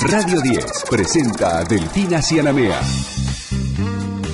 [0.00, 2.80] Radio 10 presenta a Delfina Cianamea.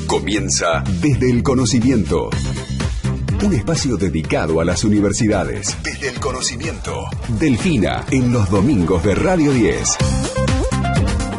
[0.06, 2.29] Comienza desde el conocimiento.
[3.42, 5.75] Un espacio dedicado a las universidades.
[5.83, 7.05] Desde el conocimiento.
[7.29, 9.96] Delfina en los domingos de Radio 10.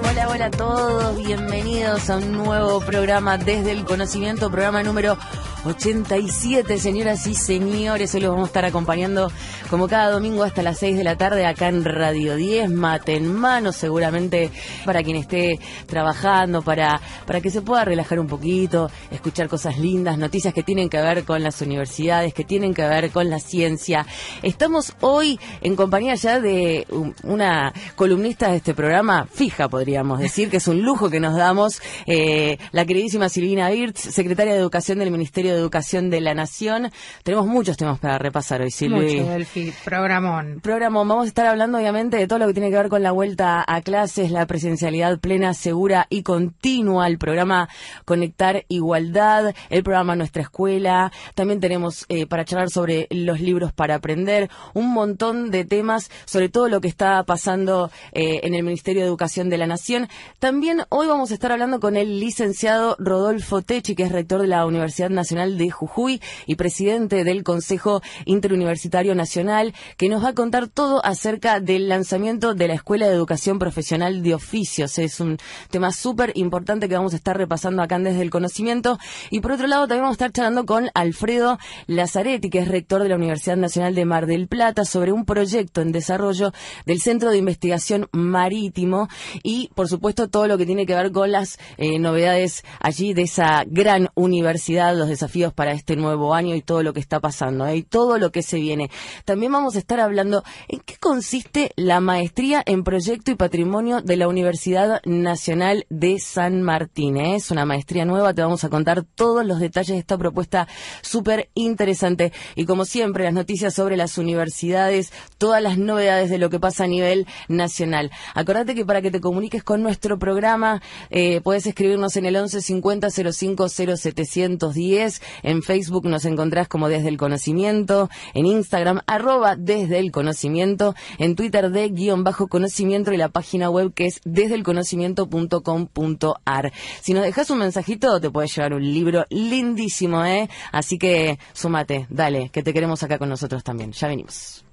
[0.09, 5.19] Hola, hola a todos, bienvenidos a un nuevo programa desde el conocimiento, programa número
[5.65, 8.13] 87, señoras y señores.
[8.13, 9.31] Hoy los vamos a estar acompañando
[9.69, 13.33] como cada domingo hasta las 6 de la tarde acá en Radio 10, mate en
[13.33, 14.51] mano, seguramente
[14.85, 20.19] para quien esté trabajando, para, para que se pueda relajar un poquito, escuchar cosas lindas,
[20.19, 24.05] noticias que tienen que ver con las universidades, que tienen que ver con la ciencia.
[24.43, 26.85] Estamos hoy en compañía ya de
[27.23, 31.81] una columnista de este programa, fija podríamos decir, que es un lujo que nos damos,
[32.05, 36.91] eh, la queridísima Silvina Birz, secretaria de Educación del Ministerio de Educación de la Nación.
[37.23, 39.19] Tenemos muchos temas para repasar hoy, Silvi.
[39.19, 39.73] Mucho, Delfi.
[39.83, 40.59] Programón.
[40.61, 41.07] Programón.
[41.07, 43.63] Vamos a estar hablando, obviamente, de todo lo que tiene que ver con la vuelta
[43.67, 47.69] a clases, la presencialidad plena, segura y continua, el programa
[48.05, 51.11] Conectar Igualdad, el programa Nuestra Escuela.
[51.33, 56.49] También tenemos eh, para charlar sobre los libros para aprender, un montón de temas sobre
[56.49, 60.07] todo lo que está pasando eh, en el Ministerio de Educación de la Nación.
[60.39, 64.47] También hoy vamos a estar hablando con el licenciado Rodolfo Techi, que es rector de
[64.47, 70.33] la Universidad Nacional de Jujuy y presidente del Consejo Interuniversitario Nacional, que nos va a
[70.33, 74.97] contar todo acerca del lanzamiento de la Escuela de Educación Profesional de Oficios.
[74.97, 75.37] Es un
[75.69, 78.97] tema súper importante que vamos a estar repasando acá desde el conocimiento.
[79.29, 81.57] Y por otro lado, también vamos a estar charlando con Alfredo
[81.87, 85.81] Lazaretti, que es rector de la Universidad Nacional de Mar del Plata, sobre un proyecto
[85.81, 86.51] en desarrollo
[86.85, 89.07] del Centro de Investigación Marítimo
[89.43, 93.23] y, por supuesto, todo lo que tiene que ver con las eh, novedades allí de
[93.23, 97.67] esa gran universidad, los desafíos para este nuevo año y todo lo que está pasando
[97.67, 97.77] ¿eh?
[97.77, 98.89] y todo lo que se viene.
[99.25, 104.15] También vamos a estar hablando en qué consiste la maestría en proyecto y patrimonio de
[104.15, 107.17] la Universidad Nacional de San Martín.
[107.17, 107.35] ¿eh?
[107.35, 110.67] Es una maestría nueva, te vamos a contar todos los detalles de esta propuesta
[111.01, 112.31] súper interesante.
[112.55, 116.85] Y como siempre, las noticias sobre las universidades, todas las novedades de lo que pasa
[116.85, 118.11] a nivel nacional.
[118.33, 122.61] Acordate que para que te comuniques con nuestro programa, eh, puedes escribirnos en el 11
[122.61, 129.99] 50 05 0710 en Facebook nos encontrás como Desde el Conocimiento, en Instagram arroba Desde
[129.99, 136.73] el Conocimiento, en Twitter de guion bajo conocimiento y la página web que es desdelconocimiento.com.ar.
[137.01, 140.49] Si nos dejas un mensajito te puedes llevar un libro lindísimo, ¿eh?
[140.71, 143.91] Así que súmate, dale, que te queremos acá con nosotros también.
[143.91, 144.65] Ya venimos.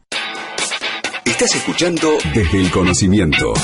[1.24, 3.54] Estás escuchando Desde el Conocimiento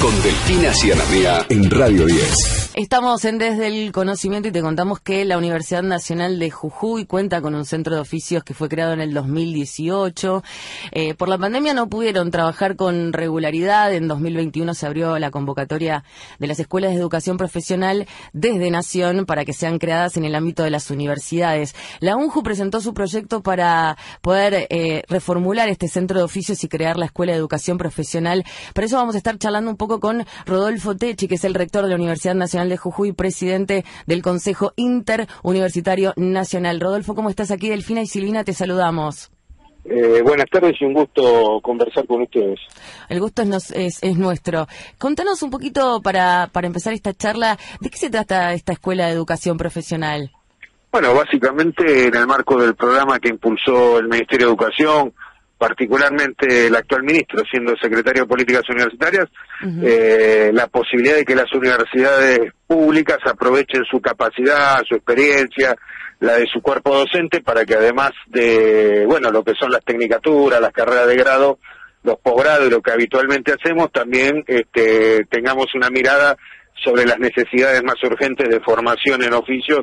[0.00, 2.68] con Delfina Cianamea en Radio 10.
[2.74, 7.40] Estamos en Desde el Conocimiento y te contamos que la Universidad Nacional de Jujuy cuenta
[7.42, 10.44] con un centro de oficios que fue creado en el 2018.
[10.92, 13.92] Eh, por la pandemia no pudieron trabajar con regularidad.
[13.92, 16.04] En 2021 se abrió la convocatoria
[16.38, 20.62] de las escuelas de educación profesional desde Nación para que sean creadas en el ámbito
[20.62, 21.74] de las universidades.
[21.98, 26.96] La UNJU presentó su proyecto para poder eh, reformular este centro de oficios y crear
[26.96, 28.44] la Escuela de Educación Profesional.
[28.72, 31.84] Por eso vamos a estar charlando un poco con Rodolfo Techi, que es el rector
[31.84, 36.80] de la Universidad Nacional de Jujuy, presidente del Consejo Interuniversitario Nacional.
[36.80, 37.68] Rodolfo, ¿cómo estás aquí?
[37.70, 39.30] Delfina y Silvina, te saludamos.
[39.84, 42.60] Eh, buenas tardes y un gusto conversar con ustedes.
[43.08, 44.68] El gusto es, es, nuestro.
[44.98, 49.12] Contanos un poquito para, para empezar esta charla, ¿de qué se trata esta Escuela de
[49.12, 50.30] Educación Profesional?
[50.92, 55.14] Bueno, básicamente en el marco del programa que impulsó el Ministerio de Educación,
[55.58, 59.26] particularmente el actual ministro, siendo secretario de Políticas Universitarias,
[59.82, 65.74] eh, la posibilidad de que las universidades públicas aprovechen su capacidad, su experiencia,
[66.20, 70.60] la de su cuerpo docente, para que además de, bueno, lo que son las tecnicaturas,
[70.60, 71.58] las carreras de grado,
[72.04, 76.36] los posgrados y lo que habitualmente hacemos, también este, tengamos una mirada
[76.84, 79.80] sobre las necesidades más urgentes de formación en oficios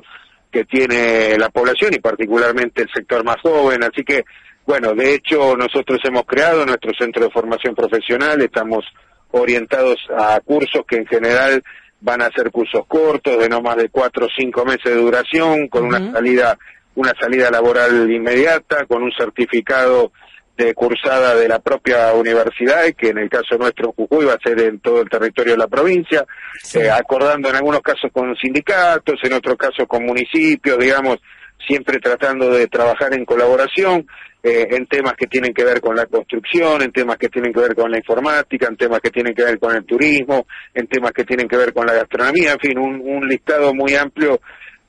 [0.50, 3.84] que tiene la población y particularmente el sector más joven.
[3.84, 4.24] Así que
[4.66, 8.86] bueno, de hecho nosotros hemos creado nuestro centro de formación profesional, estamos
[9.32, 11.64] orientados a cursos que en general
[12.02, 15.68] van a ser cursos cortos, de no más de cuatro o cinco meses de duración,
[15.68, 16.58] con una salida
[16.96, 20.12] una salida laboral inmediata, con un certificado
[20.58, 24.60] de cursada de la propia universidad, que en el caso nuestro Jujuy va a ser
[24.62, 26.26] en todo el territorio de la provincia,
[26.74, 31.18] eh, acordando en algunos casos con sindicatos, en otros casos con municipios, digamos,
[31.66, 34.08] siempre tratando de trabajar en colaboración.
[34.48, 37.62] Eh, en temas que tienen que ver con la construcción, en temas que tienen que
[37.62, 41.14] ver con la informática, en temas que tienen que ver con el turismo, en temas
[41.14, 44.40] que tienen que ver con la gastronomía, en fin, un, listado muy amplio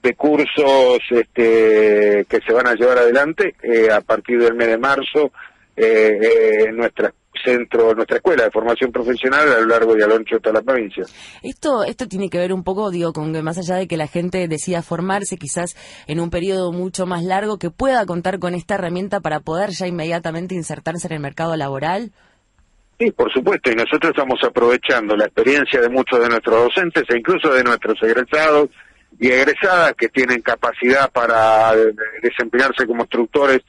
[0.02, 4.76] de cursos este, que se van a llevar adelante eh, a partir del mes de
[4.76, 5.32] marzo
[5.74, 7.14] eh, en nuestra
[7.44, 10.54] centro, nuestra escuela de formación profesional a lo largo y a lo ancho de toda
[10.54, 11.04] la provincia.
[11.42, 14.06] Esto, esto tiene que ver un poco, digo, con que más allá de que la
[14.06, 18.74] gente decida formarse quizás en un periodo mucho más largo, que pueda contar con esta
[18.74, 22.12] herramienta para poder ya inmediatamente insertarse en el mercado laboral.
[22.98, 27.18] Sí, por supuesto, y nosotros estamos aprovechando la experiencia de muchos de nuestros docentes e
[27.18, 28.70] incluso de nuestros egresados
[29.20, 31.74] y egresadas que tienen capacidad para
[32.22, 33.60] desempeñarse como instructores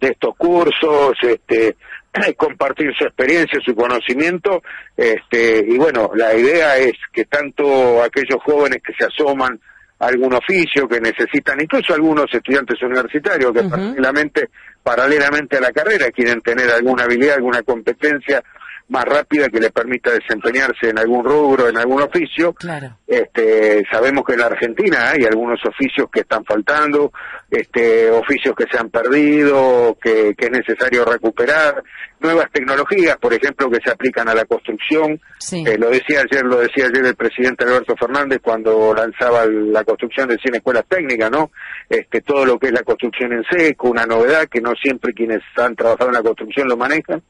[0.00, 1.76] de estos cursos, este,
[2.36, 4.62] compartir su experiencia, su conocimiento,
[4.96, 9.60] este, y bueno, la idea es que tanto aquellos jóvenes que se asoman
[9.98, 14.48] a algún oficio, que necesitan, incluso algunos estudiantes universitarios que paralelamente,
[14.82, 18.42] paralelamente a la carrera quieren tener alguna habilidad, alguna competencia
[18.90, 22.52] más rápida que le permita desempeñarse en algún rubro, en algún oficio.
[22.52, 22.98] Claro.
[23.06, 27.12] Este, sabemos que en la Argentina hay algunos oficios que están faltando,
[27.50, 31.82] este, oficios que se han perdido, que, que es necesario recuperar,
[32.20, 35.20] nuevas tecnologías, por ejemplo, que se aplican a la construcción.
[35.52, 40.28] Eh, lo decía ayer, lo decía ayer el presidente Alberto Fernández cuando lanzaba la construcción
[40.28, 41.50] de 100 escuelas técnicas, ¿no?
[41.88, 45.40] Este, todo lo que es la construcción en seco, una novedad que no siempre quienes
[45.56, 47.22] han trabajado en la construcción lo manejan,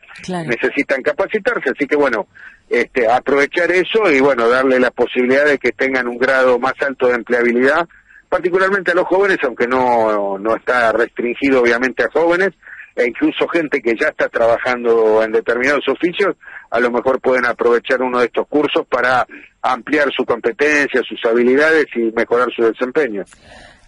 [0.46, 2.26] necesitan capacitarse, así que bueno,
[2.68, 7.08] este, aprovechar eso y bueno, darle la posibilidad de que tengan un grado más alto
[7.08, 7.88] de empleabilidad,
[8.28, 12.50] particularmente a los jóvenes, aunque no, no está restringido obviamente a jóvenes,
[12.94, 16.36] e incluso gente que ya está trabajando en determinados oficios,
[16.70, 19.26] a lo mejor pueden aprovechar uno de estos cursos para
[19.62, 23.24] ampliar su competencia, sus habilidades y mejorar su desempeño.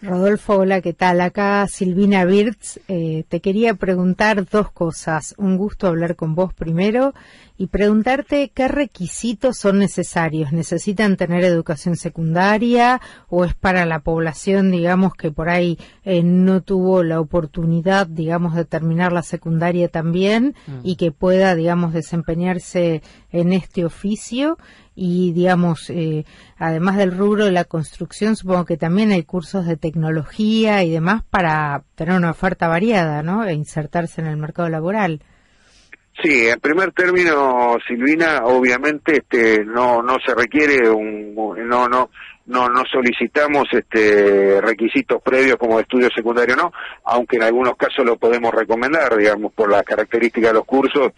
[0.02, 1.20] Rodolfo, hola, ¿qué tal?
[1.20, 2.80] Acá Silvina Birz.
[2.88, 5.32] Eh, te quería preguntar dos cosas.
[5.38, 7.14] Un gusto hablar con vos primero
[7.56, 10.50] y preguntarte qué requisitos son necesarios.
[10.50, 16.62] ¿Necesitan tener educación secundaria o es para la población, digamos, que por ahí eh, no
[16.62, 20.80] tuvo la oportunidad, digamos, de terminar la secundaria también mm.
[20.82, 24.58] y que pueda, digamos, desempeñarse en este oficio?
[24.94, 26.24] Y digamos eh,
[26.58, 31.22] además del rubro de la construcción supongo que también hay cursos de tecnología y demás
[31.30, 35.22] para tener una oferta variada no e insertarse en el mercado laboral.
[36.22, 42.10] Sí en primer término Silvina obviamente este no no se requiere un no no
[42.46, 46.70] no no solicitamos este requisitos previos como estudio secundario no
[47.04, 51.12] aunque en algunos casos lo podemos recomendar digamos por las características de los cursos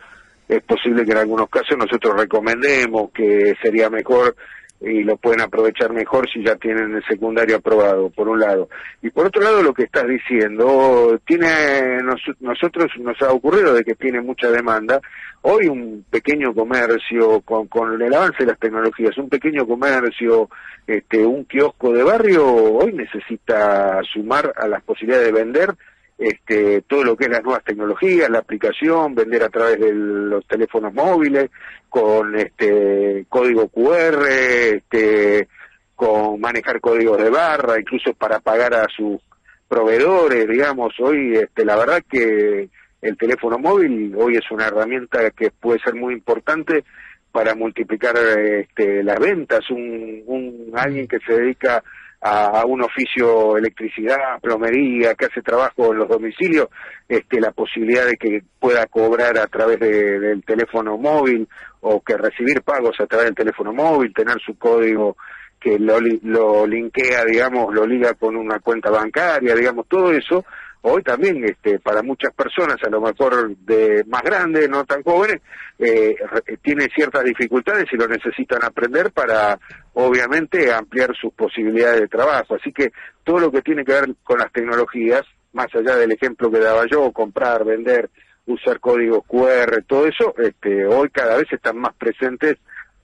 [0.49, 4.35] es posible que en algunos casos nosotros recomendemos que sería mejor
[4.81, 8.69] y lo pueden aprovechar mejor si ya tienen el secundario aprobado, por un lado.
[9.03, 11.99] Y por otro lado, lo que estás diciendo, tiene
[12.41, 15.01] nosotros nos ha ocurrido de que tiene mucha demanda.
[15.43, 20.49] Hoy un pequeño comercio, con, con el avance de las tecnologías, un pequeño comercio,
[20.87, 25.75] este, un kiosco de barrio, hoy necesita sumar a las posibilidades de vender
[26.19, 30.47] este, todo lo que es las nuevas tecnologías, la aplicación, vender a través de los
[30.47, 31.51] teléfonos móviles,
[31.89, 35.49] con este código QR, este,
[35.95, 39.21] con manejar códigos de barra, incluso para pagar a sus
[39.69, 42.69] proveedores, digamos, hoy este, la verdad que
[43.01, 46.85] el teléfono móvil hoy es una herramienta que puede ser muy importante
[47.31, 51.83] para multiplicar este, las ventas, un, un alguien que se dedica
[52.27, 56.69] a, un oficio electricidad, plomería, que hace trabajo en los domicilios,
[57.07, 61.47] este, la posibilidad de que pueda cobrar a través del teléfono móvil
[61.81, 65.19] o que recibir pagos a través del teléfono móvil, tener su código
[65.61, 70.47] que lo, lo linkea, digamos, lo liga con una cuenta bancaria, digamos, todo eso
[70.87, 75.41] hoy también este, para muchas personas, a lo mejor de más grandes, no tan jóvenes,
[75.79, 76.15] eh,
[76.63, 79.59] tiene ciertas dificultades y lo necesitan aprender para,
[79.95, 82.57] obviamente, ampliar sus posibilidades de trabajo.
[82.57, 82.93] Así que
[83.25, 85.23] todo lo que tiene que ver con las tecnologías,
[85.55, 88.11] más allá del ejemplo que daba yo, comprar, vender,
[88.47, 92.59] usar códigos QR, todo eso, este, hoy cada vez están más presentes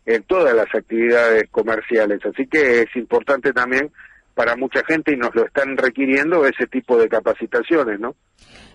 [0.05, 2.21] en todas las actividades comerciales.
[2.27, 3.91] Así que es importante también
[4.41, 8.17] para mucha gente y nos lo están requiriendo ese tipo de capacitaciones, ¿no?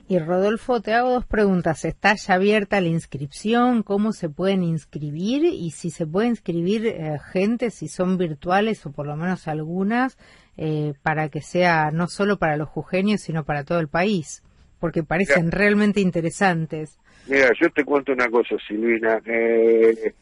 [0.08, 1.86] Y Rodolfo, te hago dos preguntas.
[1.86, 3.82] ¿Está ya abierta la inscripción?
[3.82, 5.44] ¿Cómo se pueden inscribir?
[5.44, 10.20] Y si se puede inscribir eh, gente, si son virtuales o por lo menos algunas,
[10.56, 14.44] eh, para que sea no solo para los jujeños, sino para todo el país,
[14.80, 17.00] porque parecen realmente interesantes.
[17.28, 19.20] Mira, yo te cuento una cosa, Silvina.
[19.26, 20.14] Eh,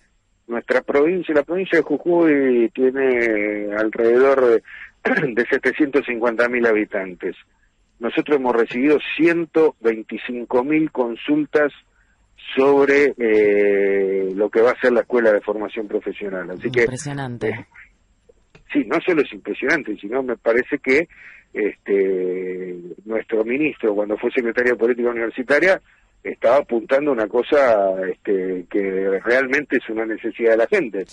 [0.47, 4.63] nuestra provincia, la provincia de Jujuy tiene alrededor de
[5.03, 7.35] de 750 mil habitantes.
[7.99, 11.71] Nosotros hemos recibido 125 mil consultas
[12.55, 16.49] sobre eh, lo que va a ser la escuela de formación profesional.
[16.51, 17.47] Así impresionante.
[17.51, 17.65] que, eh,
[18.73, 21.07] sí, no solo es impresionante, sino me parece que
[21.53, 25.79] este nuestro ministro, cuando fue secretario de política universitaria,
[26.23, 31.01] estaba apuntando una cosa este, que realmente es una necesidad de la gente.
[31.01, 31.05] E,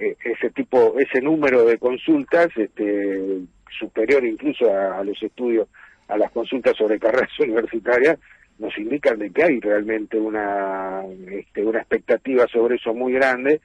[0.00, 3.40] ese tipo, ese número de consultas, este,
[3.78, 5.68] superior incluso a, los estudios,
[6.08, 8.18] a las consultas sobre carreras universitarias,
[8.58, 13.60] nos indican de que hay realmente una, este, una expectativa sobre eso muy grande,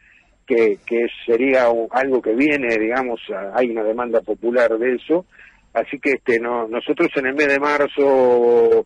[0.45, 3.19] que, que sería algo que viene, digamos,
[3.53, 5.25] hay una demanda popular de eso,
[5.73, 8.85] así que este, no, nosotros en el mes de marzo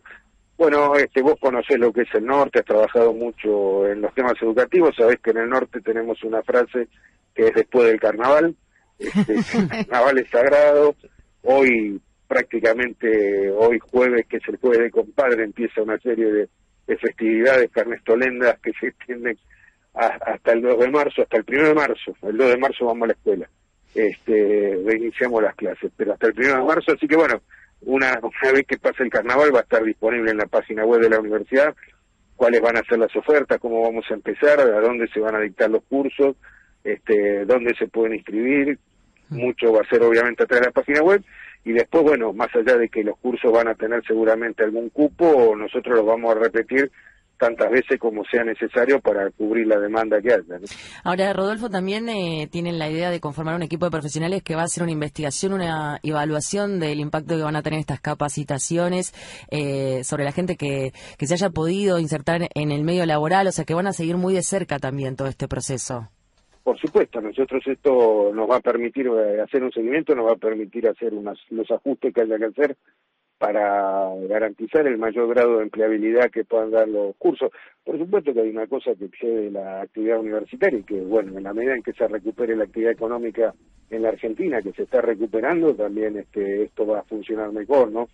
[0.60, 4.34] bueno, este, vos conocés lo que es el norte, has trabajado mucho en los temas
[4.42, 6.86] educativos, sabés que en el norte tenemos una frase
[7.34, 8.56] que es después del carnaval,
[8.98, 10.94] este, el carnaval es sagrado,
[11.42, 16.48] hoy prácticamente, hoy jueves, que es el jueves de compadre, empieza una serie de,
[17.00, 19.38] festividades carnestolendas que se extienden
[19.94, 23.04] hasta el 2 de marzo, hasta el 1 de marzo, el 2 de marzo vamos
[23.04, 23.48] a la escuela,
[23.94, 27.42] este, reiniciamos las clases, pero hasta el 1 de marzo, así que bueno,
[27.82, 28.20] una,
[28.52, 31.20] vez que pase el carnaval va a estar disponible en la página web de la
[31.20, 31.74] universidad
[32.40, 35.40] cuáles van a ser las ofertas, cómo vamos a empezar, a dónde se van a
[35.40, 36.36] dictar los cursos,
[36.84, 38.78] este, dónde se pueden inscribir,
[39.28, 41.22] mucho va a ser obviamente a través de la página web
[41.64, 45.54] y después, bueno, más allá de que los cursos van a tener seguramente algún cupo,
[45.56, 46.90] nosotros los vamos a repetir
[47.40, 50.60] tantas veces como sea necesario para cubrir la demanda que haya.
[51.02, 54.62] Ahora, Rodolfo, también eh, tienen la idea de conformar un equipo de profesionales que va
[54.62, 59.14] a hacer una investigación, una evaluación del impacto que van a tener estas capacitaciones
[59.50, 63.52] eh, sobre la gente que, que se haya podido insertar en el medio laboral, o
[63.52, 66.10] sea, que van a seguir muy de cerca también todo este proceso.
[66.62, 70.36] Por supuesto, nosotros esto nos va a permitir eh, hacer un seguimiento, nos va a
[70.36, 72.76] permitir hacer unas, los ajustes que haya que hacer
[73.38, 77.50] para garantizar el mayor grado de empleabilidad que puedan dar los cursos.
[77.82, 81.44] Por supuesto que hay una cosa que excede la actividad universitaria y que, bueno, en
[81.44, 83.54] la medida en que se recupere la actividad económica
[83.88, 88.10] en la Argentina, que se está recuperando, también este, esto va a funcionar mejor, ¿no?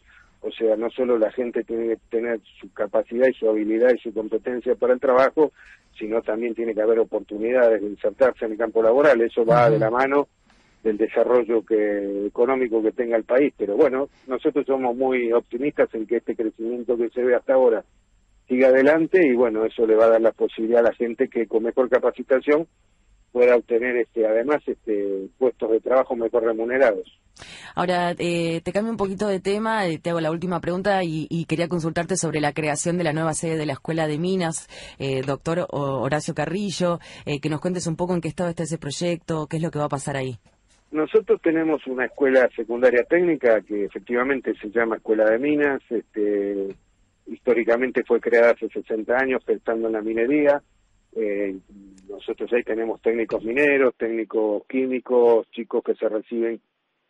[0.46, 3.98] O sea, no solo la gente tiene que tener su capacidad y su habilidad y
[3.98, 5.50] su competencia para el trabajo,
[5.98, 9.20] sino también tiene que haber oportunidades de insertarse en el campo laboral.
[9.20, 10.28] Eso va de la mano
[10.84, 13.52] del desarrollo que, económico que tenga el país.
[13.56, 17.82] Pero bueno, nosotros somos muy optimistas en que este crecimiento que se ve hasta ahora
[18.46, 21.48] siga adelante y bueno, eso le va a dar la posibilidad a la gente que
[21.48, 22.68] con mejor capacitación
[23.36, 27.06] pueda obtener este además este puestos de trabajo mejor remunerados.
[27.74, 31.44] Ahora, eh, te cambio un poquito de tema, eh, te hago la última pregunta y,
[31.44, 35.20] quería consultarte sobre la creación de la nueva sede de la Escuela de Minas, eh,
[35.20, 39.58] doctor Horacio Carrillo, que nos cuentes un poco en qué estado está ese proyecto, qué
[39.58, 40.38] es lo que va a pasar ahí.
[40.90, 46.68] Nosotros tenemos una escuela secundaria técnica que efectivamente se llama Escuela de Minas, este,
[47.26, 50.62] históricamente fue creada hace 60 años pensando en la minería.
[51.14, 51.56] Eh,
[52.08, 56.60] nosotros ahí tenemos técnicos mineros, técnicos químicos, chicos que se reciben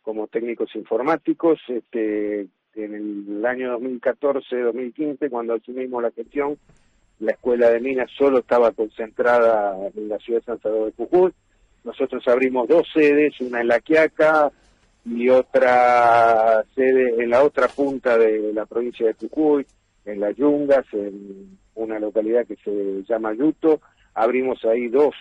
[0.01, 1.59] como técnicos informáticos.
[1.67, 6.57] Este, en el año 2014-2015, cuando asumimos la gestión,
[7.19, 11.33] la escuela de minas solo estaba concentrada en la ciudad de San Salvador de Jujuy
[11.87, 14.51] nosotros abrimos dos sedes, una en La Quiaca
[15.05, 19.65] y otra sede en la otra punta de la provincia de Jujuy,
[20.03, 23.79] en Las Yungas, en una localidad que se llama Yuto.
[24.17, 25.13] Abrimos ahí dos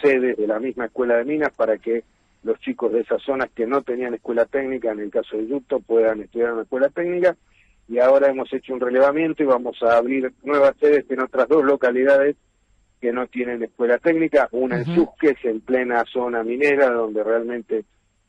[0.00, 2.04] sedes de la misma escuela de minas para que
[2.42, 5.80] los chicos de esas zonas que no tenían escuela técnica, en el caso de Yuto,
[5.80, 7.36] puedan estudiar una escuela técnica.
[7.86, 11.62] Y ahora hemos hecho un relevamiento y vamos a abrir nuevas sedes en otras dos
[11.62, 12.36] localidades
[12.98, 17.84] que no tienen escuela técnica, una en Susques, en plena zona minera, donde realmente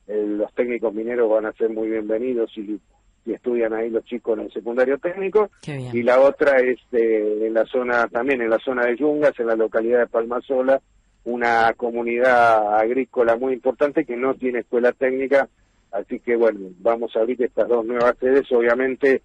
[0.08, 2.82] eh, los técnicos mineros van a ser muy bienvenidos y,
[3.26, 8.08] estudian ahí los chicos en el secundario técnico, y la otra es en la zona,
[8.08, 10.82] también en la zona de Yungas, en la localidad de Palmasola,
[11.24, 15.48] una comunidad agrícola muy importante que no tiene escuela técnica,
[15.92, 19.22] así que bueno, vamos a abrir estas dos nuevas sedes, obviamente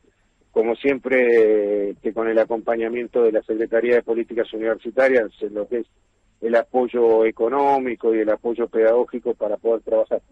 [0.57, 5.81] como siempre, que con el acompañamiento de la Secretaría de Políticas Universitarias, en lo que
[5.81, 5.87] es
[6.41, 10.23] el apoyo económico y el apoyo pedagógico para poder trabajar.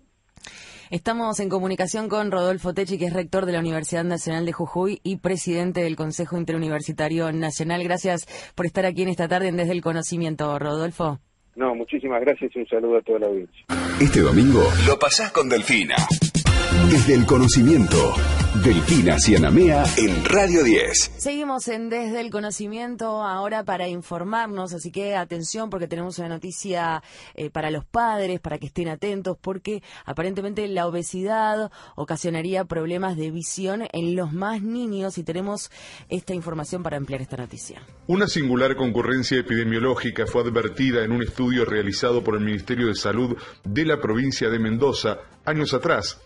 [0.95, 5.01] Estamos en comunicación con Rodolfo Techi, que es rector de la Universidad Nacional de Jujuy
[5.03, 7.83] y presidente del Consejo Interuniversitario Nacional.
[7.83, 11.19] Gracias por estar aquí en esta tarde en Desde el Conocimiento, Rodolfo.
[11.57, 13.67] No, muchísimas gracias y un saludo a toda la audiencia.
[14.01, 15.97] Este domingo lo pasás con Delfina.
[16.89, 18.15] Desde el conocimiento,
[18.63, 21.15] Delfina Cianamea en Radio 10.
[21.19, 27.03] Seguimos en Desde el Conocimiento ahora para informarnos, así que atención porque tenemos una noticia
[27.35, 33.33] eh, para los padres, para que estén atentos, porque aparentemente la obesidad ocasionaría problemas de
[33.33, 35.73] visión en los más niños y tenemos
[36.09, 37.83] esta información para ampliar esta noticia.
[38.07, 43.37] Una singular concurrencia epidemiológica fue advertida en un estudio realizado por el Ministerio de Salud
[43.65, 46.21] de la provincia de Mendoza años atrás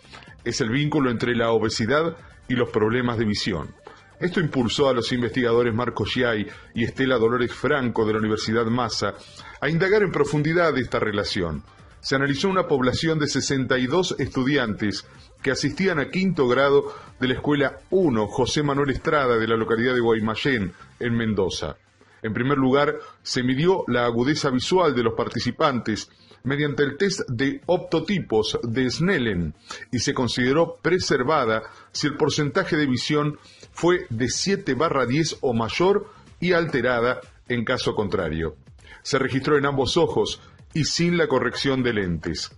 [0.49, 3.73] es el vínculo entre la obesidad y los problemas de visión.
[4.19, 9.13] Esto impulsó a los investigadores Marco Giai y Estela Dolores Franco de la Universidad Massa
[9.61, 11.63] a indagar en profundidad esta relación.
[12.01, 15.05] Se analizó una población de 62 estudiantes
[15.41, 19.93] que asistían a quinto grado de la Escuela 1 José Manuel Estrada de la localidad
[19.93, 21.77] de Guaymallén, en Mendoza.
[22.21, 26.09] En primer lugar, se midió la agudeza visual de los participantes
[26.43, 29.53] mediante el test de optotipos de Snellen
[29.91, 33.37] y se consideró preservada si el porcentaje de visión
[33.71, 38.55] fue de 7 barra 10 o mayor y alterada en caso contrario.
[39.01, 40.41] Se registró en ambos ojos
[40.73, 42.51] y sin la corrección de lentes.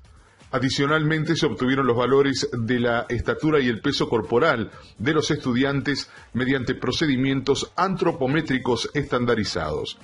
[0.51, 6.09] Adicionalmente se obtuvieron los valores de la estatura y el peso corporal de los estudiantes
[6.33, 9.97] mediante procedimientos antropométricos estandarizados.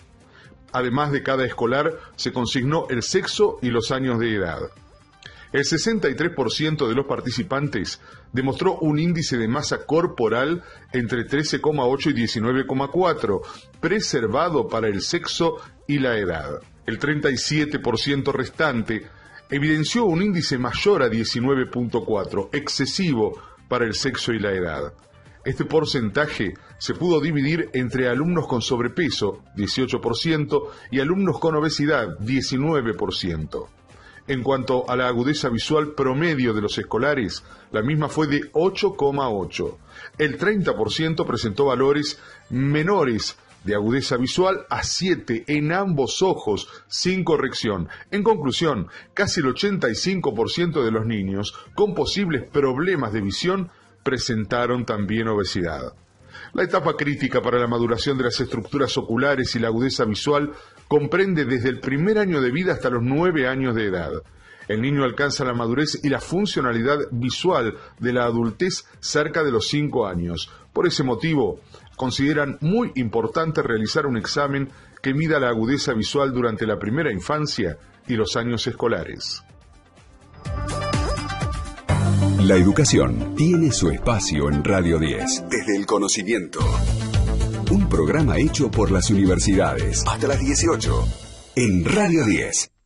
[0.72, 4.60] Además de cada escolar, se consignó el sexo y los años de edad.
[5.54, 8.02] El 63% de los participantes
[8.34, 13.42] demostró un índice de masa corporal entre 13,8 y 19,4,
[13.80, 15.56] preservado para el sexo
[15.88, 16.60] y la edad.
[16.86, 19.08] El 37% restante
[19.50, 24.94] evidenció un índice mayor a 19.4, excesivo para el sexo y la edad.
[25.48, 30.62] Este porcentaje se pudo dividir entre alumnos con sobrepeso, 18%,
[30.92, 33.68] y alumnos con obesidad, 19%.
[34.28, 39.78] En cuanto a la agudeza visual promedio de los escolares, la misma fue de 8,8.
[40.18, 47.88] El 30% presentó valores menores de agudeza visual a 7 en ambos ojos, sin corrección.
[48.12, 53.72] En conclusión, casi el 85% de los niños con posibles problemas de visión
[54.08, 55.94] presentaron también obesidad.
[56.54, 60.54] La etapa crítica para la maduración de las estructuras oculares y la agudeza visual
[60.88, 64.12] comprende desde el primer año de vida hasta los nueve años de edad.
[64.70, 69.68] El niño alcanza la madurez y la funcionalidad visual de la adultez cerca de los
[69.68, 70.50] cinco años.
[70.72, 71.60] Por ese motivo,
[71.98, 74.70] consideran muy importante realizar un examen
[75.02, 79.44] que mida la agudeza visual durante la primera infancia y los años escolares.
[82.40, 85.46] La educación tiene su espacio en Radio 10.
[85.50, 86.60] Desde el conocimiento.
[87.72, 90.04] Un programa hecho por las universidades.
[90.06, 91.08] Hasta las 18.
[91.56, 92.77] En Radio 10.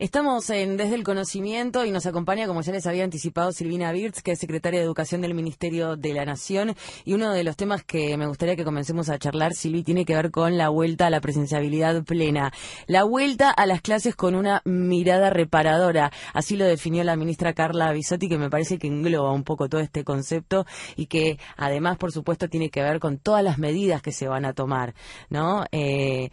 [0.00, 4.22] Estamos en Desde el Conocimiento y nos acompaña, como ya les había anticipado, Silvina Birz,
[4.22, 6.74] que es secretaria de Educación del Ministerio de la Nación.
[7.04, 10.16] Y uno de los temas que me gustaría que comencemos a charlar, Silvi, tiene que
[10.16, 12.52] ver con la vuelta a la presenciabilidad plena.
[12.88, 16.10] La vuelta a las clases con una mirada reparadora.
[16.32, 19.80] Así lo definió la ministra Carla Bisotti, que me parece que engloba un poco todo
[19.80, 24.10] este concepto y que además, por supuesto, tiene que ver con todas las medidas que
[24.10, 24.92] se van a tomar,
[25.30, 25.64] ¿no?
[25.70, 26.30] Eh,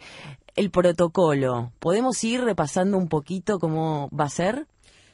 [0.56, 1.72] el protocolo.
[1.78, 4.66] ¿Podemos ir repasando un poquito cómo va a ser?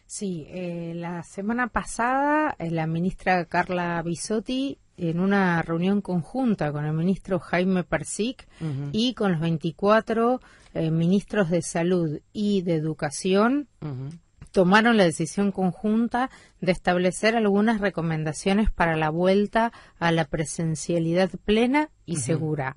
[0.07, 6.85] Sí, eh, la semana pasada eh, la ministra Carla Bisotti en una reunión conjunta con
[6.85, 8.48] el ministro Jaime Persic
[8.90, 10.40] y con los 24
[10.74, 13.68] eh, ministros de salud y de educación
[14.51, 21.90] tomaron la decisión conjunta de establecer algunas recomendaciones para la vuelta a la presencialidad plena
[22.07, 22.74] y segura.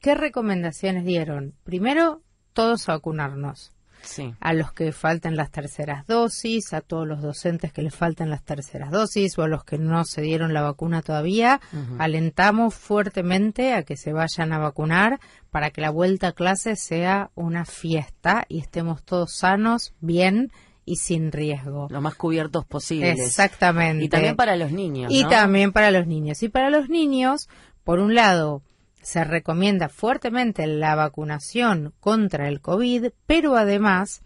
[0.00, 1.54] ¿Qué recomendaciones dieron?
[1.64, 3.72] Primero, todos a vacunarnos.
[4.02, 4.34] Sí.
[4.40, 8.42] A los que falten las terceras dosis, a todos los docentes que les falten las
[8.42, 11.60] terceras dosis o a los que no se dieron la vacuna todavía,
[11.98, 17.30] alentamos fuertemente a que se vayan a vacunar para que la vuelta a clase sea
[17.34, 20.50] una fiesta y estemos todos sanos, bien
[20.86, 21.88] y sin riesgo.
[21.90, 23.20] Lo más cubiertos posibles.
[23.20, 24.04] Exactamente.
[24.04, 25.12] Y también para los niños.
[25.12, 26.42] Y también para los niños.
[26.42, 27.50] Y para los niños,
[27.84, 28.62] por un lado,
[29.02, 34.22] se recomienda fuertemente la vacunación contra el COVID, pero además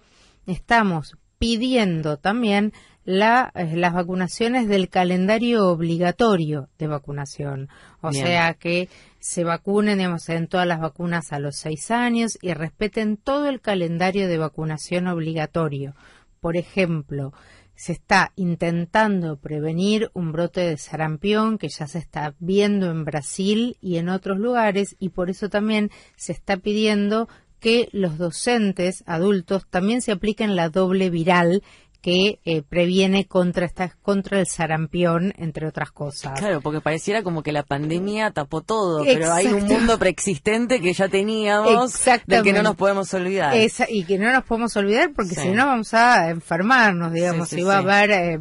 [0.46, 2.72] estamos pidiendo también
[3.04, 7.68] la, eh, las vacunaciones del calendario obligatorio de vacunación.
[8.00, 12.52] O sea, que se vacunen, digamos, en todas las vacunas a los seis años y
[12.54, 15.94] respeten todo el calendario de vacunación obligatorio.
[16.40, 17.32] Por ejemplo,
[17.76, 23.76] se está intentando prevenir un brote de sarampión que ya se está viendo en Brasil
[23.80, 27.28] y en otros lugares y por eso también se está pidiendo
[27.60, 31.62] que los docentes adultos también se apliquen la doble viral
[32.04, 36.38] que eh, previene contra esta, contra el sarampión, entre otras cosas.
[36.38, 40.92] Claro, porque pareciera como que la pandemia tapó todo, pero hay un mundo preexistente que
[40.92, 43.56] ya teníamos, del que no nos podemos olvidar.
[43.88, 47.76] y que no nos podemos olvidar porque si no vamos a enfermarnos, digamos, y va
[47.76, 48.38] a haber eh,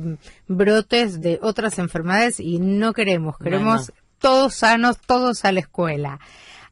[0.49, 6.19] brotes de otras enfermedades y no queremos, queremos todos sanos, todos a la escuela.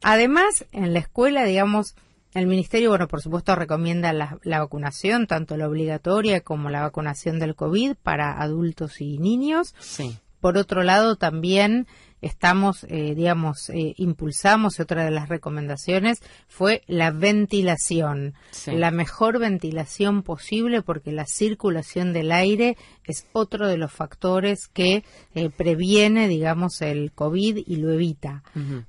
[0.02, 1.94] Además, en la escuela, digamos,
[2.34, 7.54] el Ministerio, bueno, por supuesto, recomienda la, vacunación, tanto la obligatoria como la vacunación del
[7.54, 9.74] COVID para adultos y niños.
[9.80, 10.18] Sí.
[10.40, 11.86] por otro lado, también
[12.22, 18.34] estamos, eh, digamos, eh, impulsamos, otra de las recomendaciones fue la ventilación,
[18.66, 25.04] la mejor ventilación posible porque la circulación del aire es otro de los factores que
[25.34, 28.44] eh, previene, digamos, el COVID y lo evita.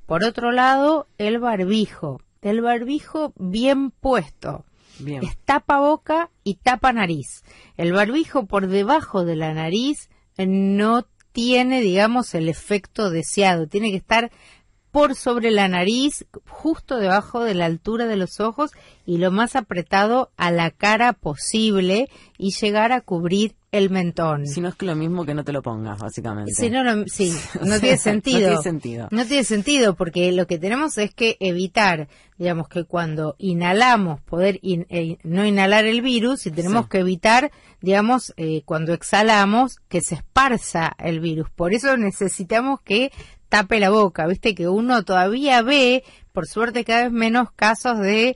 [0.05, 4.65] Por otro lado, el barbijo, el barbijo bien puesto.
[4.99, 7.43] Es tapa boca y tapa nariz.
[7.77, 13.67] El barbijo por debajo de la nariz no tiene, digamos, el efecto deseado.
[13.67, 14.31] Tiene que estar
[14.93, 18.73] por sobre la nariz, justo debajo de la altura de los ojos
[19.07, 24.45] y lo más apretado a la cara posible y llegar a cubrir el mentón.
[24.45, 26.53] Si no es que lo mismo que no te lo pongas, básicamente.
[26.53, 28.39] Si no, no sí, no tiene sentido.
[28.41, 29.07] no tiene sentido.
[29.09, 34.59] No tiene sentido porque lo que tenemos es que evitar, digamos, que cuando inhalamos poder
[34.61, 37.51] eh, no inhalar el virus y tenemos que evitar,
[37.81, 41.49] digamos, eh, cuando exhalamos que se esparza el virus.
[41.49, 43.11] Por eso necesitamos que
[43.53, 48.35] tape la boca, viste que uno todavía ve, por suerte cada vez menos casos de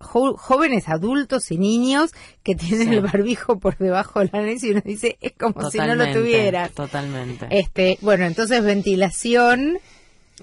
[0.00, 2.10] jóvenes adultos y niños
[2.42, 5.78] que tienen el barbijo por debajo de la nariz y uno dice es como si
[5.78, 6.68] no lo tuviera.
[6.70, 7.46] Totalmente.
[7.50, 9.78] Este, bueno, entonces ventilación,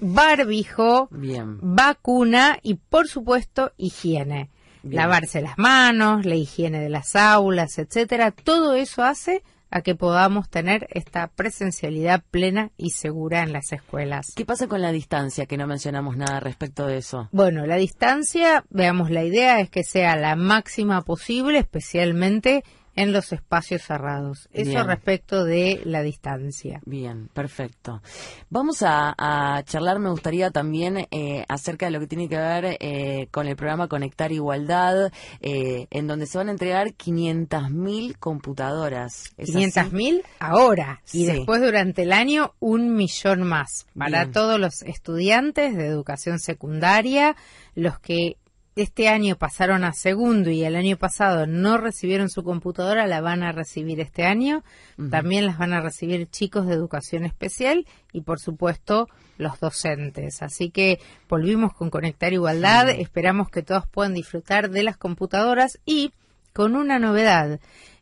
[0.00, 4.48] barbijo, vacuna y por supuesto higiene.
[4.82, 10.48] Lavarse las manos, la higiene de las aulas, etcétera, todo eso hace a que podamos
[10.48, 14.32] tener esta presencialidad plena y segura en las escuelas.
[14.34, 15.46] ¿Qué pasa con la distancia?
[15.46, 17.28] Que no mencionamos nada respecto de eso.
[17.32, 22.64] Bueno, la distancia, veamos, la idea es que sea la máxima posible, especialmente
[23.00, 24.48] en los espacios cerrados.
[24.52, 26.80] Eso respecto de la distancia.
[26.84, 28.02] Bien, perfecto.
[28.50, 33.28] Vamos a, charlar, me gustaría también eh, acerca de lo que tiene que ver eh,
[33.30, 39.32] con el programa Conectar Igualdad, eh, en donde se van a entregar 500.000 computadoras.
[39.38, 45.86] 500.000 ahora y después durante el año un millón más para todos los estudiantes de
[45.86, 47.36] educación secundaria,
[47.74, 48.36] los que
[48.82, 53.42] este año pasaron a segundo y el año pasado no recibieron su computadora, la van
[53.42, 54.62] a recibir este año.
[55.10, 60.42] También las van a recibir chicos de educación especial y, por supuesto, los docentes.
[60.42, 62.90] Así que volvimos con Conectar Igualdad.
[62.90, 66.12] Esperamos que todos puedan disfrutar de las computadoras y
[66.52, 67.60] con una novedad,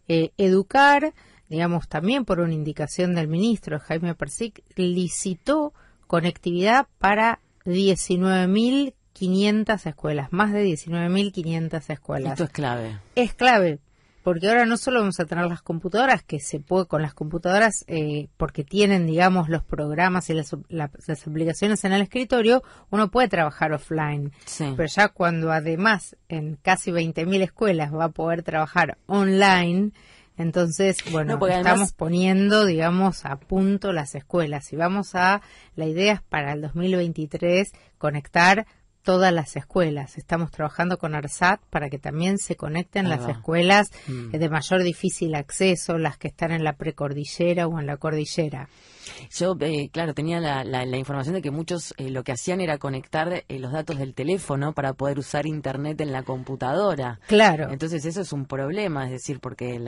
[0.08, 1.12] eh, educar,
[1.48, 5.72] digamos, también por una indicación del ministro Jaime Persic, licitó
[6.06, 12.32] conectividad para 19.000 500 escuelas, más de 19.500 escuelas.
[12.32, 12.98] Esto es clave.
[13.16, 13.80] Es clave,
[14.22, 17.84] porque ahora no solo vamos a tener las computadoras, que se puede con las computadoras,
[17.88, 20.52] eh, porque tienen, digamos, los programas y las,
[21.26, 24.32] aplicaciones en el escritorio, uno puede trabajar offline.
[24.58, 29.90] Pero ya cuando además en casi 20.000 escuelas va a poder trabajar online,
[30.36, 35.42] entonces, bueno, estamos poniendo, digamos, a punto las escuelas y vamos a,
[35.74, 38.64] la idea es para el 2023 conectar
[39.08, 40.18] todas las escuelas.
[40.18, 44.32] Estamos trabajando con ARSAT para que también se conecten las escuelas mm.
[44.32, 48.68] de mayor difícil acceso, las que están en la precordillera o en la cordillera.
[49.30, 53.44] Yo, eh, claro, tenía la, información de que muchos eh, lo que hacían era conectar
[53.48, 57.20] eh, los datos del teléfono para poder usar Internet en la computadora.
[57.26, 57.70] Claro.
[57.70, 59.80] Entonces eso es un problema, es decir, porque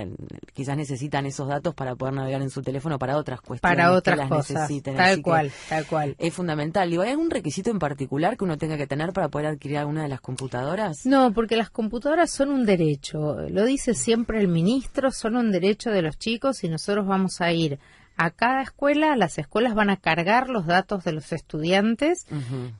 [0.52, 3.76] quizás necesitan esos datos para poder navegar en su teléfono para otras cuestiones.
[3.76, 4.70] Para otras cosas.
[4.82, 6.14] Tal cual, tal cual.
[6.18, 6.90] Es fundamental.
[7.00, 10.08] ¿hay algún requisito en particular que uno tenga que tener para poder adquirir alguna de
[10.08, 11.06] las computadoras?
[11.06, 13.36] No, porque las computadoras son un derecho.
[13.48, 17.52] Lo dice siempre el ministro, son un derecho de los chicos y nosotros vamos a
[17.52, 17.78] ir
[18.22, 22.26] a cada escuela, las escuelas van a cargar los datos de los estudiantes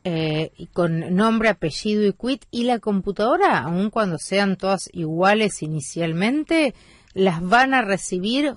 [0.05, 6.75] eh, con nombre, apellido y quit y la computadora, aun cuando sean todas iguales inicialmente,
[7.15, 8.55] las van a recibir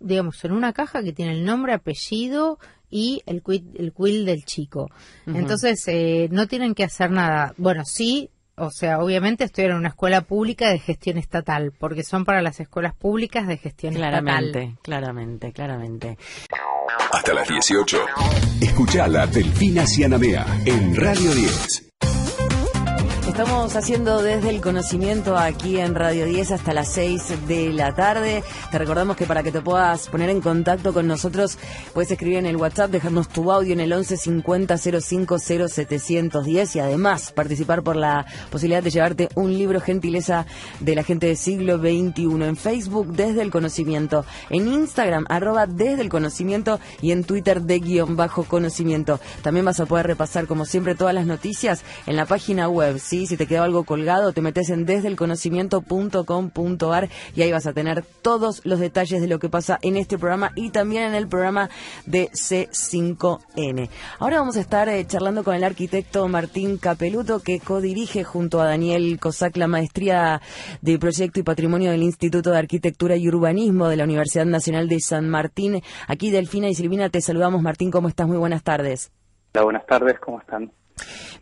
[0.00, 2.58] digamos en una caja que tiene el nombre, apellido
[2.90, 4.90] y el quit, el quill del chico.
[5.26, 7.52] Entonces eh, no tienen que hacer nada.
[7.58, 12.24] Bueno, sí o sea, obviamente estoy en una escuela pública de gestión estatal, porque son
[12.24, 14.22] para las escuelas públicas de gestión estatal.
[14.22, 16.18] Claramente, claramente, claramente.
[17.12, 17.98] Hasta las 18.
[18.60, 21.90] Escucha la Delfina Cianamea en Radio 10.
[23.26, 28.44] Estamos haciendo desde el conocimiento aquí en Radio 10 hasta las 6 de la tarde.
[28.70, 31.58] Te recordamos que para que te puedas poner en contacto con nosotros,
[31.94, 36.80] puedes escribir en el WhatsApp, dejarnos tu audio en el 11 50 05 0710 y
[36.80, 40.44] además participar por la posibilidad de llevarte un libro gentileza
[40.80, 46.02] de la gente del siglo XXI en Facebook desde el conocimiento, en Instagram arroba desde
[46.02, 49.18] el conocimiento y en Twitter de guion bajo conocimiento.
[49.42, 53.36] También vas a poder repasar como siempre todas las noticias en la página web si
[53.36, 58.80] te quedó algo colgado, te metes en desdelconocimiento.com.ar y ahí vas a tener todos los
[58.80, 61.70] detalles de lo que pasa en este programa y también en el programa
[62.06, 63.88] de C5N.
[64.18, 68.66] Ahora vamos a estar eh, charlando con el arquitecto Martín Capeluto, que codirige junto a
[68.66, 70.40] Daniel Cosac la maestría
[70.80, 75.00] de Proyecto y Patrimonio del Instituto de Arquitectura y Urbanismo de la Universidad Nacional de
[75.00, 75.82] San Martín.
[76.08, 77.62] Aquí Delfina y Silvina te saludamos.
[77.62, 78.26] Martín, ¿cómo estás?
[78.26, 79.12] Muy buenas tardes.
[79.52, 80.72] Buenas tardes, ¿cómo están?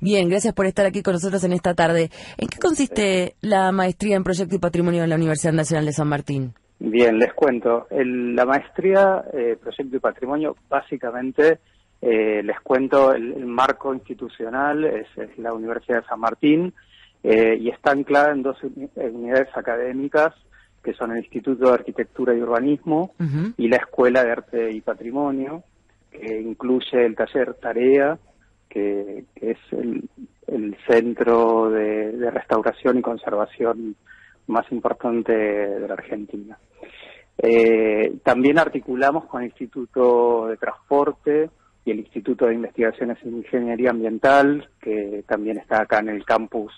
[0.01, 2.11] Bien, gracias por estar aquí con nosotros en esta tarde.
[2.39, 6.09] ¿En qué consiste la maestría en Proyecto y Patrimonio de la Universidad Nacional de San
[6.09, 6.55] Martín?
[6.79, 7.87] Bien, les cuento.
[7.91, 11.61] la maestría eh, Proyecto y Patrimonio, básicamente,
[12.01, 15.07] eh, les cuento el, marco institucional, es,
[15.39, 16.75] la Universidad de San Martín,
[17.23, 18.57] eh, y está anclada en dos
[18.97, 20.35] unidades académicas,
[20.83, 23.15] que son el Instituto de Arquitectura y Urbanismo
[23.57, 25.63] y la Escuela de Arte y Patrimonio,
[26.11, 28.19] que incluye el taller Tarea,
[28.73, 30.09] que, es el,
[30.89, 33.97] centro de, restauración y conservación
[34.47, 36.59] más importante de la Argentina.
[37.39, 41.51] Eh, también articulamos con el Instituto de Transporte
[41.85, 46.73] y el Instituto de Investigaciones en Ingeniería Ambiental, que también está acá en el campus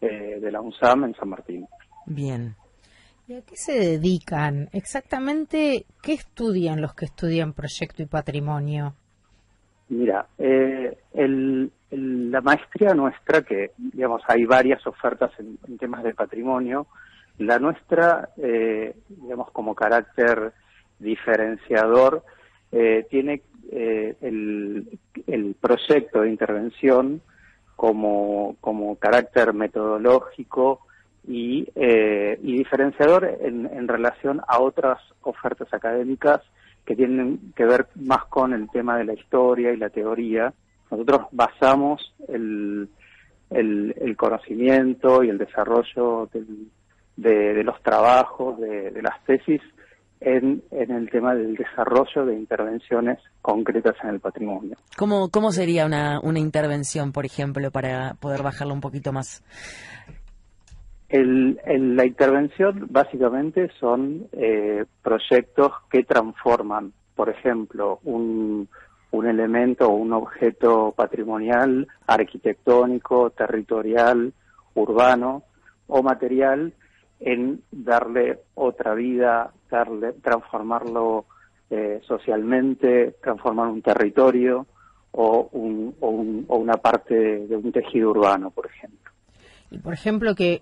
[0.00, 1.66] eh, de la UNSAM en San Martín.
[2.06, 2.54] Bien.
[3.28, 4.68] ¿Y a qué se dedican?
[4.72, 8.94] Exactamente, ¿qué estudian los que estudian proyecto y patrimonio?
[9.88, 10.96] Mira, eh,
[11.90, 16.88] la maestría nuestra, que digamos hay varias ofertas en, temas de patrimonio,
[17.38, 20.52] la nuestra, eh, digamos como carácter
[20.98, 22.24] diferenciador,
[22.72, 24.98] eh, tiene el,
[25.60, 27.20] proyecto de intervención
[27.76, 30.80] como, como carácter metodológico
[31.28, 31.68] y,
[32.40, 36.42] diferenciador en relación a otras ofertas académicas
[36.86, 40.54] que tienen que ver más con el tema de la historia y la teoría.
[40.90, 42.88] Nosotros basamos el,
[43.50, 46.30] el, conocimiento y el desarrollo
[47.16, 49.60] de, los trabajos, de, las tesis,
[50.20, 54.76] en, en, el tema del desarrollo de intervenciones concretas en el patrimonio.
[54.96, 59.42] ¿Cómo, cómo sería una, una intervención, por ejemplo, para poder bajarlo un poquito más?
[61.08, 61.60] El,
[61.96, 68.68] la intervención básicamente son eh, proyectos que transforman, por ejemplo, un,
[69.12, 74.32] un elemento o un objeto patrimonial, arquitectónico, territorial,
[74.74, 75.44] urbano
[75.86, 76.72] o material
[77.20, 81.26] en darle otra vida, darle, transformarlo
[81.70, 84.66] eh, socialmente, transformar un territorio
[85.12, 89.05] o, un, o, un, o una parte de un tejido urbano, por ejemplo.
[89.70, 90.60] Y por ejemplo, que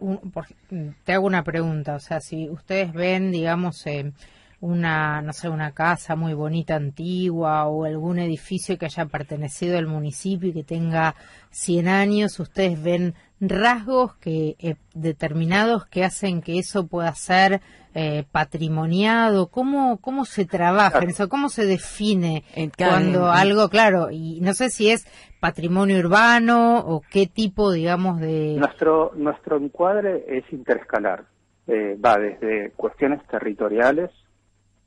[1.04, 4.12] te hago una pregunta, o sea, si ustedes ven, digamos, eh,
[4.60, 9.86] una, no sé, una casa muy bonita antigua o algún edificio que haya pertenecido al
[9.86, 11.16] municipio y que tenga
[11.50, 17.60] 100 años, ustedes ven rasgos que eh, determinados que hacen que eso pueda ser
[17.94, 19.48] eh, patrimoniado?
[19.48, 21.28] ¿Cómo, ¿Cómo se trabaja en eso?
[21.28, 22.44] ¿Cómo se define
[22.76, 25.06] cuando algo, claro, y no sé si es
[25.40, 28.56] patrimonio urbano o qué tipo, digamos, de...
[28.58, 31.24] Nuestro, nuestro encuadre es interescalar.
[31.66, 34.10] Eh, va desde cuestiones territoriales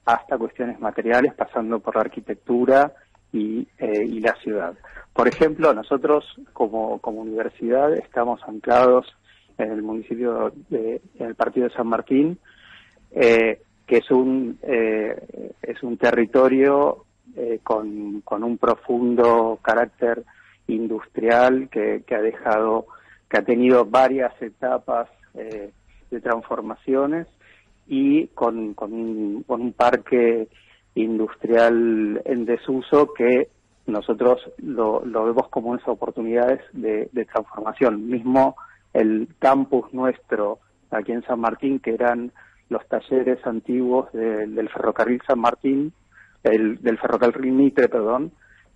[0.06, 2.94] hasta cuestiones materiales, pasando por la arquitectura
[3.32, 4.74] y, eh, y la ciudad.
[5.14, 9.06] Por ejemplo, nosotros como, como universidad estamos anclados
[9.58, 12.40] en el municipio de, en el partido de San Martín,
[13.12, 20.24] eh, que es un, eh, es un territorio eh, con, con, un profundo carácter
[20.68, 22.88] industrial que, que, ha dejado,
[23.30, 27.28] que ha tenido varias etapas de transformaciones
[27.86, 30.48] y con, con, un, con un parque
[30.96, 33.50] industrial en desuso que
[33.86, 38.08] nosotros lo, lo vemos como unas oportunidades de, de, transformación.
[38.10, 38.56] Mismo
[38.94, 40.60] el campus nuestro
[40.92, 42.32] aquí en San Martín, que eran
[42.70, 45.94] los talleres antiguos del ferrocarril San Martín,
[46.44, 48.32] el, del ferrocarril Mitre, perdón,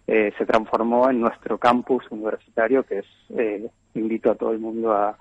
[0.07, 4.93] eh, se transformó en nuestro campus universitario, que es, eh, invito a todo el mundo
[4.93, 5.17] a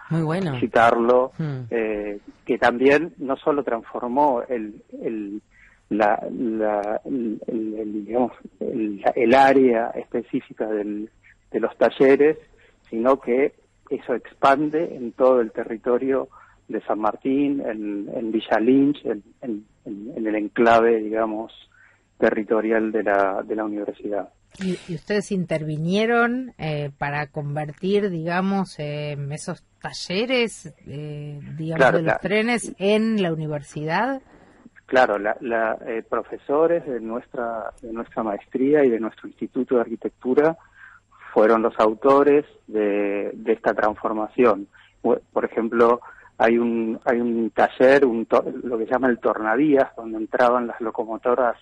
[0.52, 1.60] visitarlo, hmm.
[1.70, 5.42] eh, que también no solo transformó el, el,
[5.90, 11.10] la, la, el, digamos, el, área específica del,
[11.50, 12.38] de los talleres,
[12.88, 13.54] sino que
[13.90, 16.28] eso expande en todo el territorio
[16.70, 19.66] de San Martín, en, en Villa Lynch, en, en,
[20.26, 21.52] el enclave, digamos,
[22.18, 24.28] territorial de la, de la universidad.
[24.58, 32.74] ¿Y, ustedes intervinieron eh, para convertir, digamos, eh, esos talleres, eh, digamos, de los trenes
[32.78, 34.20] en la universidad?
[34.86, 35.78] Claro, la, la
[36.08, 40.56] profesores de nuestra, de nuestra maestría y de nuestro Instituto de Arquitectura
[41.32, 44.66] fueron los autores de, esta transformación.
[45.00, 46.00] Por ejemplo,
[46.40, 48.26] hay un, hay un taller, un
[48.62, 51.56] lo que llama el tornadías, donde entraban las locomotoras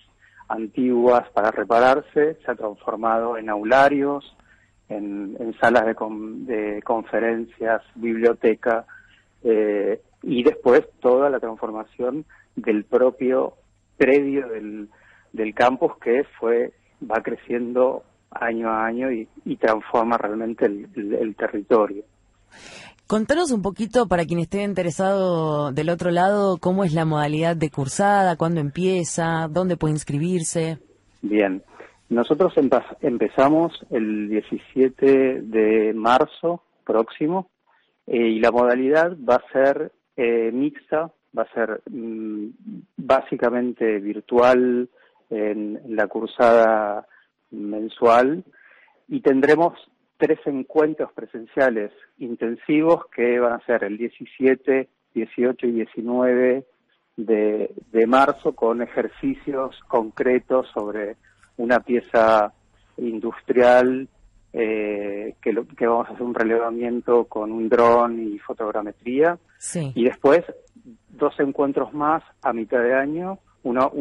[0.49, 4.37] antiguas para repararse, se ha transformado en aularios,
[4.89, 5.97] en, salas de,
[6.55, 8.87] de, conferencias, biblioteca,
[9.43, 13.55] eh, y después toda la transformación del propio
[13.97, 14.89] predio del,
[15.33, 22.05] del campus que fue va creciendo año a año y, transforma realmente el, territorio.
[23.09, 27.71] Contanos un poquito, para quien esté interesado del otro lado, cómo es la modalidad de
[27.71, 30.77] cursada, cuándo empieza, dónde puede inscribirse.
[31.23, 31.63] Bien,
[32.11, 32.53] nosotros
[33.01, 37.49] empezamos el 17 de marzo próximo
[38.07, 42.49] eh, y la modalidad va a ser eh, mixta, va a ser mm,
[42.99, 44.87] básicamente virtual
[45.31, 47.09] en la cursada
[47.53, 48.45] mensual
[49.09, 49.73] y tendremos
[50.19, 56.67] tres encuentros presenciales intensivos que van a ser el 17, 18 y 19
[57.17, 61.17] de, de marzo con ejercicios concretos sobre
[61.57, 62.53] una pieza
[62.99, 64.09] industrial
[64.53, 69.39] eh, que, que vamos a hacer un relevamiento con un dron y fotogrametría.
[69.73, 70.43] Y después
[71.09, 73.93] dos encuentros más a mitad de año, uno,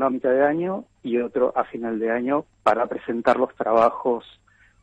[0.00, 4.24] a mitad de año y otro a final de año para presentar los trabajos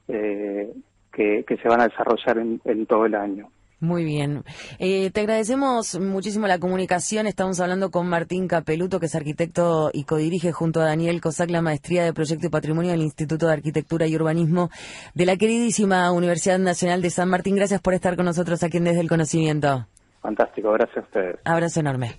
[0.07, 0.73] eh,
[1.11, 3.49] que, se van a desarrollar en todo el año.
[3.83, 4.45] Muy bien.
[4.79, 7.27] Eh, te agradecemos muchísimo la comunicación.
[7.27, 11.61] Estamos hablando con Martín Capeluto, que es arquitecto y codirige junto a Daniel Cosac la
[11.61, 14.69] maestría de Proyecto y Patrimonio del Instituto de Arquitectura y Urbanismo
[15.15, 17.57] de la queridísima Universidad Nacional de San Martín.
[17.57, 19.85] Gracias por estar con nosotros aquí en Desde el Conocimiento.
[20.21, 21.35] Fantástico, gracias a ustedes.
[21.43, 22.11] Abrazo enorme.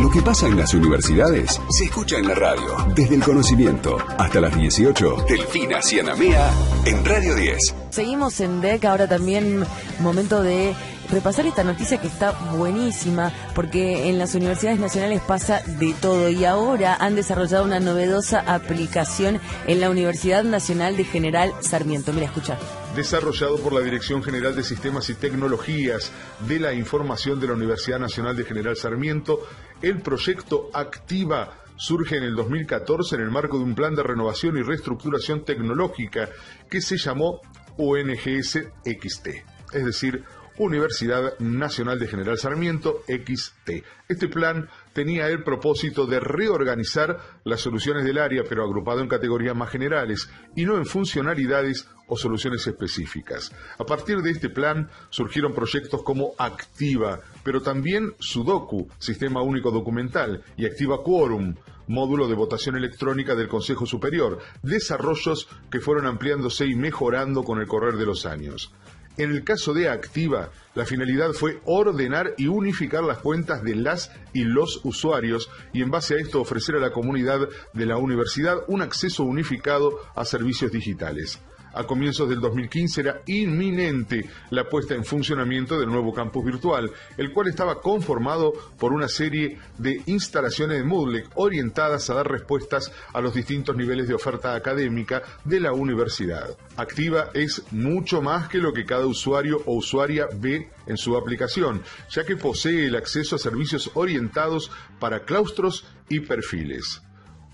[0.00, 2.76] Lo que pasa en las universidades se escucha en la radio.
[2.94, 5.24] Desde el conocimiento hasta las 18.
[5.28, 6.50] Delfina Cianamea
[6.84, 7.74] en Radio 10.
[7.90, 9.64] Seguimos en DEC, ahora también
[10.00, 10.74] momento de
[11.10, 16.44] repasar esta noticia que está buenísima, porque en las universidades nacionales pasa de todo y
[16.44, 22.12] ahora han desarrollado una novedosa aplicación en la Universidad Nacional de General Sarmiento.
[22.12, 22.58] Mira, escucha
[22.94, 26.12] desarrollado por la Dirección General de Sistemas y Tecnologías
[26.46, 29.40] de la Información de la Universidad Nacional de General Sarmiento,
[29.82, 34.56] el proyecto Activa surge en el 2014 en el marco de un plan de renovación
[34.56, 36.28] y reestructuración tecnológica
[36.70, 37.40] que se llamó
[37.76, 39.28] UNGS XT,
[39.72, 40.24] es decir,
[40.58, 43.84] Universidad Nacional de General Sarmiento, XT.
[44.08, 49.56] Este plan tenía el propósito de reorganizar las soluciones del área, pero agrupado en categorías
[49.56, 53.52] más generales y no en funcionalidades o soluciones específicas.
[53.78, 60.42] A partir de este plan surgieron proyectos como Activa, pero también Sudoku, Sistema Único Documental,
[60.56, 61.54] y Activa Quorum,
[61.86, 67.66] módulo de votación electrónica del Consejo Superior, desarrollos que fueron ampliándose y mejorando con el
[67.66, 68.72] correr de los años.
[69.16, 74.10] En el caso de Activa, la finalidad fue ordenar y unificar las cuentas de las
[74.32, 78.58] y los usuarios y en base a esto ofrecer a la comunidad de la universidad
[78.66, 81.38] un acceso unificado a servicios digitales
[81.74, 87.32] a comienzos del 2015 era inminente la puesta en funcionamiento del nuevo campus virtual, el
[87.32, 93.20] cual estaba conformado por una serie de instalaciones de Moodle orientadas a dar respuestas a
[93.20, 96.56] los distintos niveles de oferta académica de la universidad.
[96.76, 101.82] Activa es mucho más que lo que cada usuario o usuaria ve en su aplicación,
[102.10, 107.02] ya que posee el acceso a servicios orientados para claustros y perfiles.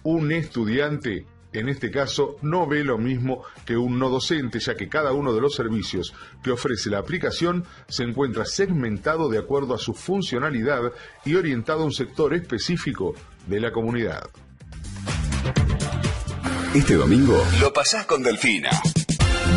[0.02, 4.88] Un estudiante en este caso no ve lo mismo que un no docente, ya que
[4.88, 9.78] cada uno de los servicios que ofrece la aplicación se encuentra segmentado de acuerdo a
[9.78, 10.92] su funcionalidad
[11.24, 13.14] y orientado a un sector específico
[13.46, 14.28] de la comunidad.
[16.74, 18.70] Este domingo lo pasás con Delfina.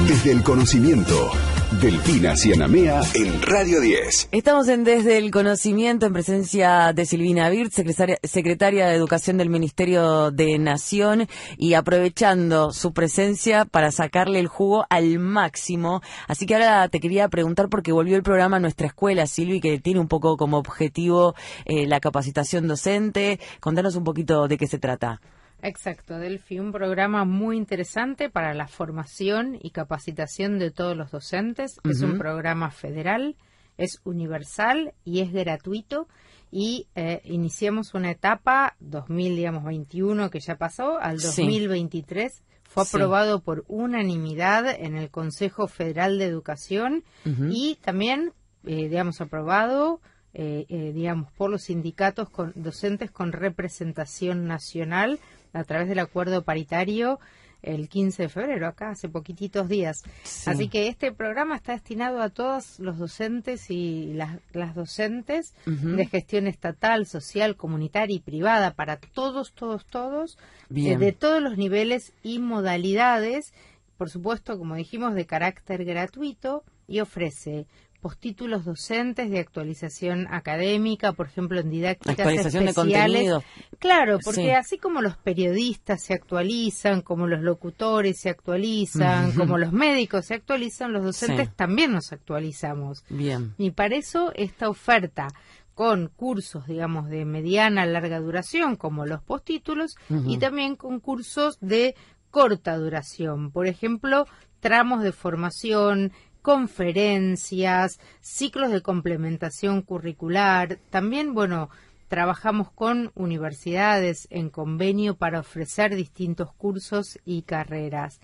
[0.08, 1.32] Desde el conocimiento
[1.79, 4.29] Delfina Cianamea en Radio 10.
[4.32, 10.32] Estamos en Desde el Conocimiento en presencia de Silvina Birt, secretaria, de Educación del Ministerio
[10.32, 11.27] de Nación,
[11.58, 16.01] y aprovechando su presencia para sacarle el jugo al máximo.
[16.27, 19.79] Así que ahora te quería preguntar, porque volvió el programa a nuestra escuela, Silvi, que
[19.79, 23.39] tiene un poco como objetivo eh, la capacitación docente.
[23.60, 25.21] Contanos un poquito de qué se trata.
[25.65, 31.80] Exacto, Delphi, un programa muy interesante para la formación y capacitación de todos los docentes.
[31.89, 33.37] Es un programa federal,
[33.77, 36.10] es universal y es gratuito.
[36.52, 42.44] Y eh, iniciamos una etapa 2021 que ya pasó al 2023.
[42.63, 48.33] Fue aprobado por unanimidad en el Consejo Federal de Educación y también,
[48.65, 50.02] eh, digamos, aprobado
[50.35, 55.19] eh, eh, digamos, por los sindicatos con, docentes con representación nacional
[55.54, 57.19] a través del acuerdo paritario
[57.63, 60.04] el 15 de febrero, acá hace poquititos días.
[60.45, 66.06] Así que este programa está destinado a todos los docentes y las, las docentes de
[66.06, 70.37] gestión estatal, social, comunitaria y privada, para todos, todos, todos,
[70.75, 73.54] eh, de todos los niveles y modalidades,
[73.97, 77.65] por supuesto, como dijimos, de carácter gratuito y ofrece
[78.04, 83.31] postítulos docentes de actualización académica, por ejemplo, en didácticas especiales.
[83.79, 89.71] Claro, porque así como los periodistas se actualizan, como los locutores se actualizan, como los
[89.71, 93.06] médicos se actualizan, los docentes también nos actualizamos.
[93.08, 93.54] Bien.
[93.58, 95.29] Y para eso esta oferta
[95.73, 99.95] con cursos, digamos, de mediana, larga duración, como los postítulos,
[100.27, 101.95] y también con cursos de
[102.31, 103.49] corta duración.
[103.49, 104.27] Por ejemplo,
[104.60, 106.12] tramos de formación,
[106.44, 110.77] conferencias, ciclos de complementación curricular.
[110.91, 111.69] También, bueno,
[112.10, 118.19] trabajamos con universidades en convenio para ofrecer distintos cursos y carreras.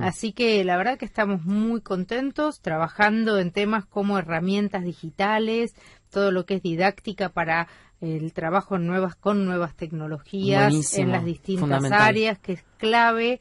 [0.00, 5.74] Así que la verdad que estamos muy contentos trabajando en temas como herramientas digitales,
[6.08, 7.68] todo lo que es didáctica para
[8.00, 13.40] el trabajo en nuevas con nuevas tecnologías en las distintas áreas que es clave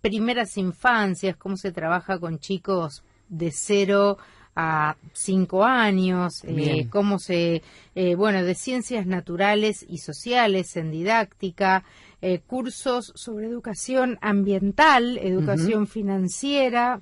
[0.00, 4.18] primeras infancias cómo se trabaja con chicos de cero
[4.54, 7.62] a cinco años, eh, cómo se,
[7.94, 11.84] eh, bueno, de ciencias naturales y sociales en didáctica,
[12.20, 17.00] eh, cursos sobre educación ambiental, educación financiera,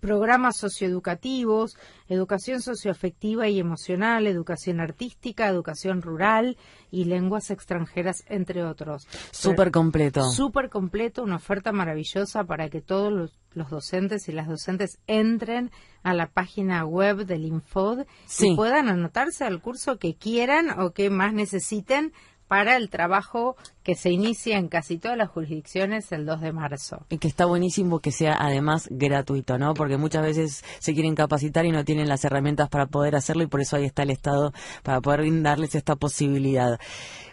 [0.00, 1.76] programas socioeducativos,
[2.08, 6.58] educación socioafectiva y emocional, educación artística, educación rural
[6.90, 9.06] y lenguas extranjeras, entre otros.
[9.30, 10.30] Súper completo.
[10.30, 13.32] Súper completo, una oferta maravillosa para que todos los,
[13.70, 15.70] docentes y las docentes entren
[16.02, 18.04] a la página web del Infod
[18.40, 22.12] y puedan anotarse al curso que quieran o que más necesiten
[22.54, 27.04] para el trabajo que se inicia en casi todas las jurisdicciones el 2 de marzo.
[27.08, 29.74] Y que está buenísimo que sea además gratuito, ¿no?
[29.74, 33.48] Porque muchas veces se quieren capacitar y no tienen las herramientas para poder hacerlo y
[33.48, 34.52] por eso ahí está el Estado
[34.84, 36.78] para poder darles esta posibilidad.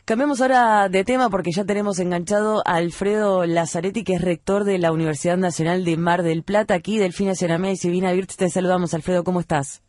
[0.06, 4.80] Cambiemos ahora de tema porque ya tenemos enganchado a Alfredo Lazzaretti, que es rector de
[4.80, 8.38] la Universidad Nacional de Mar del Plata, aquí Delfina Cenamé y Silvina Virts.
[8.38, 9.84] Te saludamos, Alfredo, ¿cómo estás?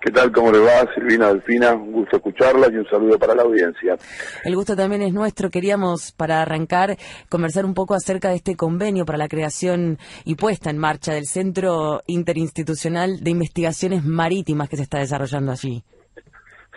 [0.00, 0.32] ¿Qué tal?
[0.32, 0.86] ¿Cómo le va?
[0.94, 3.96] Silvina Delfina, un gusto escucharla y un saludo para la audiencia.
[4.44, 5.48] El gusto también es nuestro.
[5.48, 6.96] Queríamos, para arrancar,
[7.28, 11.26] conversar un poco acerca de este convenio para la creación y puesta en marcha del
[11.26, 15.84] Centro Interinstitucional de Investigaciones Marítimas que se está desarrollando allí.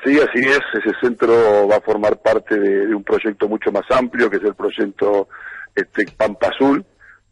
[0.04, 0.60] Sí, así es.
[0.74, 4.54] Ese centro va a formar parte de, un proyecto mucho más amplio, que es el
[4.54, 5.28] proyecto
[5.74, 6.86] este, Pampa Azul,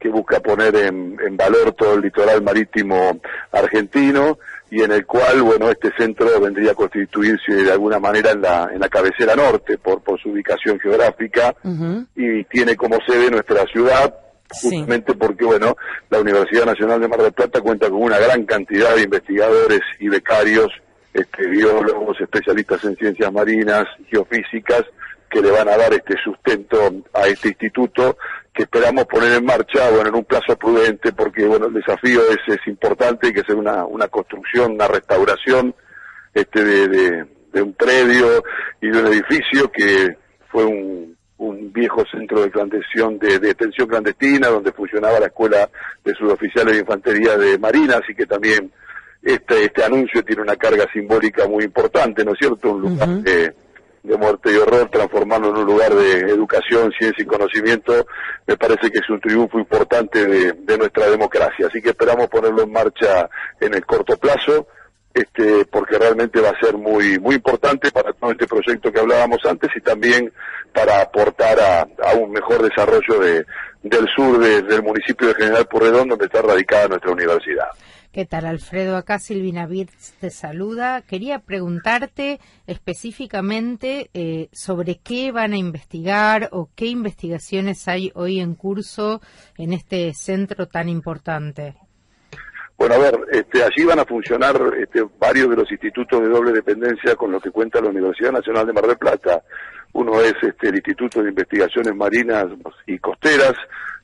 [0.04, 3.22] que busca poner en, en valor todo el litoral marítimo
[3.54, 4.38] argentino
[4.70, 8.70] y en el cual, bueno, este centro vendría a constituirse de alguna manera en la,
[8.74, 11.56] en la cabecera norte por, por su ubicación geográfica
[12.18, 14.14] y tiene como sede nuestra ciudad,
[14.50, 15.78] justamente porque, bueno,
[16.10, 20.10] la Universidad Nacional de Mar del Plata cuenta con una gran cantidad de investigadores y
[20.10, 20.68] becarios,
[21.14, 24.84] este, biólogos, especialistas en ciencias marinas, geofísicas,
[25.30, 26.78] que le van a dar este sustento
[27.14, 28.18] a este instituto
[28.54, 32.38] que esperamos poner en marcha, bueno, en un plazo prudente, porque, bueno, el desafío es,
[32.54, 35.74] es importante, hay que hacer una, una construcción, una restauración
[36.34, 38.44] este de, de, un predio
[38.82, 40.18] y de un edificio que
[40.52, 45.70] fue un, un viejo centro de clandestinación, de, detención clandestina, donde funcionaba la escuela
[46.04, 48.72] de suboficiales de infantería de Marina, así que también
[49.22, 52.72] este, este anuncio tiene una carga simbólica muy importante, ¿no es cierto?
[52.72, 53.10] Un lugar
[54.04, 58.06] de muerte y horror, transformarlo en un lugar de educación, ciencia y conocimiento,
[58.46, 61.68] me parece que es un triunfo importante de, nuestra democracia.
[61.68, 63.30] Así que esperamos ponerlo en marcha
[63.62, 64.68] en el corto plazo,
[65.14, 69.40] este, porque realmente va a ser muy, muy importante para todo este proyecto que hablábamos
[69.46, 70.34] antes y también
[70.74, 73.46] para aportar a, un mejor desarrollo de,
[73.84, 77.68] del sur del municipio de General Purredón, donde está radicada nuestra universidad.
[78.14, 78.96] ¿Qué tal, Alfredo?
[78.96, 81.02] Acá Silvina Birz te saluda.
[81.02, 88.54] Quería preguntarte específicamente eh, sobre qué van a investigar o qué investigaciones hay hoy en
[88.54, 89.20] curso
[89.58, 91.74] en este centro tan importante.
[92.78, 96.52] Bueno, a ver, este, allí van a funcionar este, varios de los institutos de doble
[96.52, 99.42] dependencia con los que cuenta la Universidad Nacional de Mar del Plata.
[99.94, 102.46] Uno es este, el Instituto de Investigaciones Marinas
[102.86, 103.56] y Costeras,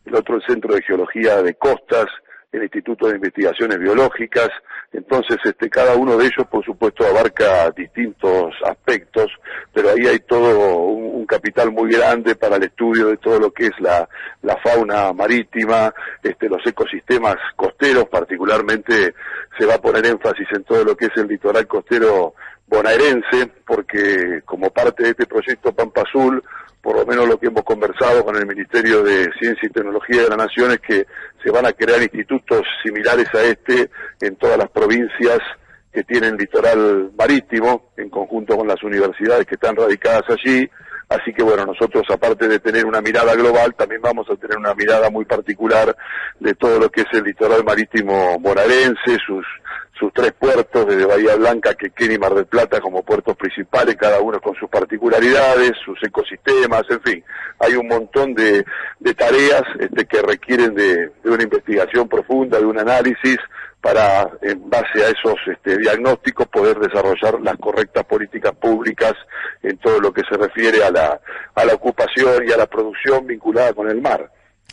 [0.03, 2.07] el otro el Centro de Geología de Costas,
[2.51, 4.49] el Instituto de Investigaciones Biológicas.
[4.91, 9.27] Entonces, este, cada uno de ellos, por supuesto, abarca distintos aspectos,
[9.73, 13.67] pero ahí hay todo un, capital muy grande para el estudio de todo lo que
[13.67, 14.09] es la,
[14.41, 15.93] la fauna marítima,
[16.23, 19.13] este, los ecosistemas costeros, particularmente
[19.55, 22.33] se va a poner énfasis en todo lo que es el litoral costero
[22.69, 26.43] bonaerense, porque como parte de este proyecto Pampa Azul,
[26.81, 30.29] por lo menos lo que hemos conversado con el Ministerio de Ciencia y Tecnología de
[30.29, 31.05] la Nación es que
[31.43, 33.89] se van a crear institutos similares a este
[34.21, 35.39] en todas las provincias
[35.91, 40.69] que tienen litoral marítimo, en conjunto con las universidades que están radicadas allí.
[41.09, 44.75] Así que bueno, nosotros aparte de tener una mirada global, también vamos a tener una
[44.75, 45.95] mirada muy particular
[46.39, 49.43] de todo lo que es el litoral marítimo bonaerense, sus
[49.99, 54.21] sus tres puertos, desde Bahía Blanca, Quequén y Mar del Plata como puertos principales, cada
[54.21, 57.23] uno con sus particularidades, sus ecosistemas, en fin,
[57.59, 58.63] hay un montón de,
[59.17, 63.37] tareas este, que requieren de, una investigación profunda, de un análisis,
[63.81, 69.13] para, en base a esos este, diagnósticos, poder desarrollar las correctas políticas públicas
[69.63, 71.19] en todo lo que se refiere a la,
[71.55, 74.29] a la ocupación y a la producción vinculada con el mar.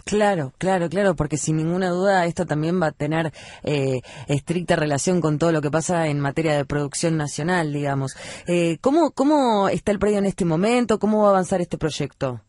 [0.07, 3.33] Claro, claro, claro, porque sin ninguna duda esto también va a tener
[3.65, 8.17] eh, estricta relación con todo lo que pasa en materia de producción nacional, digamos.
[8.47, 11.01] Eh, ¿cómo, ¿Cómo está el predio en este momento?
[11.01, 12.41] ¿Cómo va a avanzar este proyecto?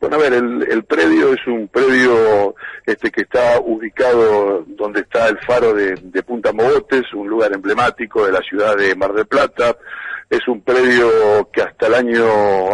[0.00, 2.54] Bueno, a ver, el, predio es un predio
[2.84, 8.26] este que está ubicado donde está el faro de, de Punta Mogotes, un lugar emblemático
[8.26, 9.74] de la ciudad de Mar del Plata.
[10.28, 12.26] Es un predio que hasta el año,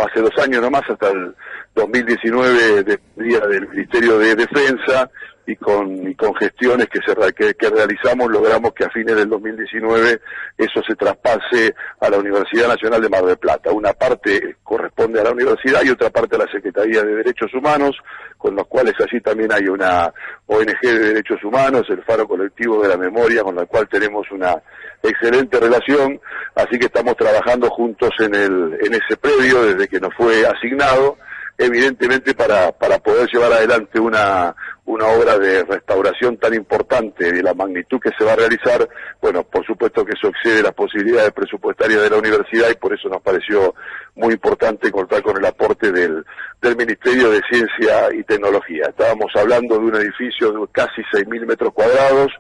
[0.04, 1.36] hace dos años nomás, hasta el
[1.74, 5.10] 2019 de día del Ministerio de Defensa
[5.46, 7.14] y con, gestiones que, se,
[7.54, 10.20] que, realizamos logramos que a fines del 2019
[10.56, 13.72] eso se traspase a la Universidad Nacional de Mar del Plata.
[13.72, 17.96] Una parte corresponde a la universidad y otra parte a la Secretaría de Derechos Humanos,
[18.38, 20.12] con los cuales allí también hay una
[20.46, 24.54] ONG de Derechos Humanos, el Faro Colectivo de la Memoria, con la cual tenemos una
[25.02, 26.20] excelente relación,
[26.54, 31.16] así que estamos trabajando juntos en, el, en ese predio desde que nos fue asignado
[31.58, 37.54] evidentemente para, para poder llevar adelante una, una obra de restauración tan importante de la
[37.54, 38.88] magnitud que se va a realizar,
[39.20, 43.08] bueno, por supuesto que eso excede las posibilidades presupuestarias de la universidad y por eso
[43.08, 43.74] nos pareció
[44.16, 46.24] muy importante contar con el aporte del,
[46.60, 48.86] del Ministerio de Ciencia y Tecnología.
[48.88, 52.32] Estábamos hablando de un edificio de casi 6.000 metros cuadrados,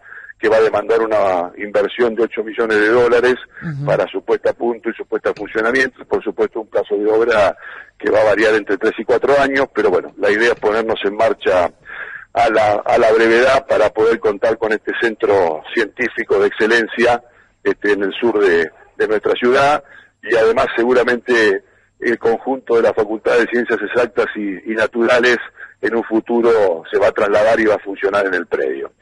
[0.42, 3.36] que va a demandar una inversión de 8 millones de dólares
[3.86, 6.04] para su puesta a punto y su puesta a funcionamiento.
[6.04, 7.56] Por supuesto, un plazo de obra
[7.96, 10.98] que va a variar entre 3 y 4 años, pero bueno, la idea es ponernos
[11.04, 11.70] en marcha
[12.32, 17.22] a la, a la brevedad para poder contar con este centro científico de excelencia
[17.62, 18.68] este, en el sur de,
[19.06, 19.82] nuestra ciudad
[20.22, 21.64] y además seguramente
[21.98, 25.38] el conjunto de la Facultad de Ciencias Exactas y Naturales
[25.80, 28.92] en un futuro se va a trasladar y va a funcionar en el predio.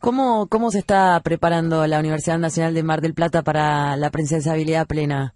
[0.00, 4.86] ¿Cómo, ¿Cómo se está preparando la Universidad Nacional de Mar del Plata para la presenciabilidad
[4.86, 5.34] plena?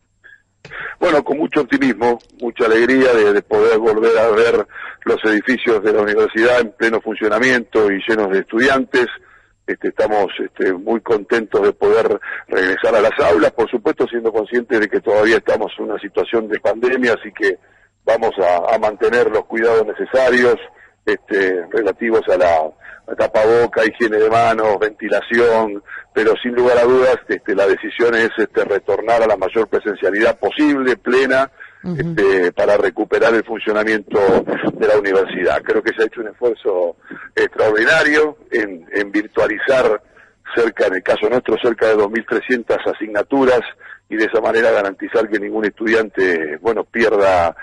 [0.98, 4.66] Bueno, con mucho optimismo, mucha alegría de, poder volver a ver
[5.04, 9.06] los edificios de la universidad en pleno funcionamiento y llenos de estudiantes.
[9.66, 14.78] Este, estamos este, muy contentos de poder regresar a las aulas, por supuesto siendo conscientes
[14.78, 17.58] de que todavía estamos en una situación de pandemia, así que
[18.04, 20.56] vamos a, a mantener los cuidados necesarios
[21.05, 25.82] este, relativos a la tapaboca, higiene de manos, ventilación,
[26.12, 30.38] pero sin lugar a dudas este, la decisión es este, retornar a la mayor presencialidad
[30.38, 31.51] posible, plena,
[31.82, 34.20] este, para recuperar el funcionamiento
[34.74, 35.62] de la universidad.
[35.62, 36.96] Creo que se ha hecho un esfuerzo
[37.34, 40.03] extraordinario en, en virtualizar
[40.55, 43.61] cerca, en el caso nuestro, cerca de 2.300 asignaturas
[44.09, 47.55] y de esa manera garantizar que ningún estudiante, bueno, pierda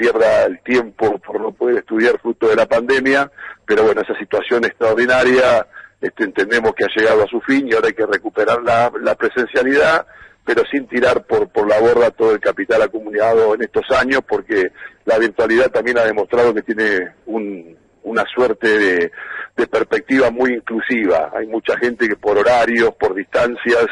[0.00, 3.30] pierda el tiempo por no poder estudiar fruto de la pandemia,
[3.66, 5.66] pero bueno, esa situación extraordinaria
[6.00, 10.06] este, entendemos que ha llegado a su fin y ahora hay que recuperar la, presencialidad,
[10.42, 14.72] pero sin tirar por, por la borda todo el capital acumulado en estos años, porque
[15.04, 19.12] la virtualidad también ha demostrado que tiene una suerte
[19.54, 21.30] de perspectiva muy inclusiva.
[21.34, 23.86] Hay mucha gente que por horarios, por distancias,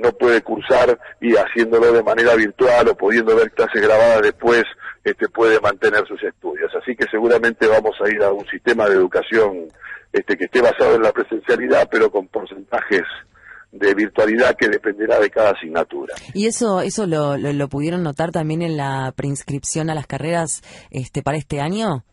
[0.00, 4.64] no puede cursar y haciéndolo de manera virtual o pudiendo ver clases grabadas después,
[5.04, 6.70] este, puede mantener sus estudios.
[6.80, 9.68] Así que seguramente vamos a ir a un sistema de educación
[10.12, 13.04] este, que esté basado en la presencialidad, pero con porcentajes
[13.72, 16.14] de virtualidad que dependerá de cada asignatura.
[16.34, 21.22] ¿Y eso eso lo, lo, pudieron notar también en la preinscripción a las carreras este,
[21.22, 22.04] para este año?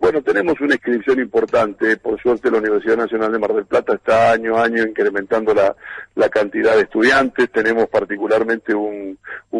[0.00, 1.98] Bueno, tenemos una inscripción importante.
[1.98, 5.76] Por suerte, la Universidad Nacional de Mar del Plata está año a año incrementando la,
[6.30, 7.50] cantidad de estudiantes.
[7.52, 9.18] Tenemos particularmente un,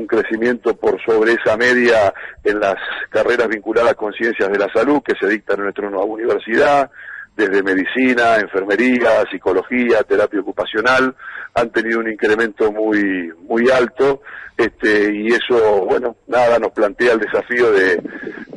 [0.09, 2.13] crecimiento por sobre esa media
[2.43, 2.75] en las
[3.11, 6.91] carreras vinculadas con ciencias de la salud que se dictan en nuestra nueva universidad
[7.37, 11.15] desde medicina, enfermería, psicología, terapia ocupacional,
[11.55, 14.23] han tenido un incremento muy muy alto,
[14.57, 18.03] este, y eso, bueno, nada, nos plantea el desafío de,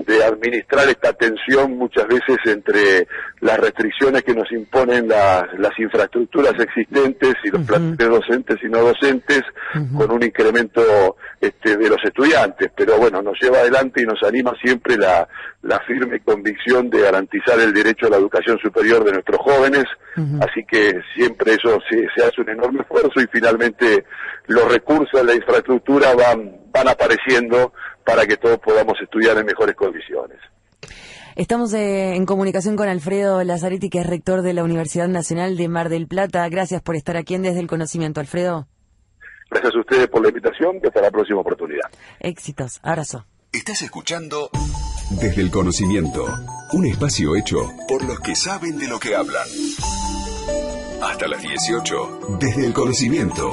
[0.06, 3.08] de administrar esta tensión muchas veces entre
[3.42, 9.42] las restricciones que nos imponen las infraestructuras existentes y los planes docentes y no docentes
[9.98, 12.72] con un incremento este, de los estudiantes.
[12.76, 15.28] Pero bueno, nos lleva adelante y nos anima siempre la,
[15.62, 19.86] la firme convicción de garantizar el derecho a la educación superior de nuestros jóvenes.
[20.42, 24.06] Así que siempre eso se, se hace un enorme esfuerzo y finalmente
[24.48, 27.72] los recursos, la infraestructura van, van apareciendo
[28.04, 30.40] para que todos podamos estudiar en mejores condiciones.
[31.36, 35.68] Estamos eh, en comunicación con Alfredo Lazaretti, que es rector de la Universidad Nacional de
[35.68, 36.48] Mar del Plata.
[36.50, 38.68] Gracias por estar aquí en Desde el Conocimiento, Alfredo.
[39.50, 41.90] Gracias a ustedes por la invitación y hasta la próxima oportunidad.
[42.20, 42.80] Éxitos.
[42.84, 43.26] Abrazo.
[43.52, 44.50] Estás escuchando
[45.22, 46.26] Desde el Conocimiento,
[46.74, 49.48] un espacio hecho por los que saben de lo que hablan.
[51.04, 53.52] Hasta las 18, Desde el Conocimiento,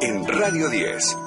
[0.00, 1.23] en Radio 10.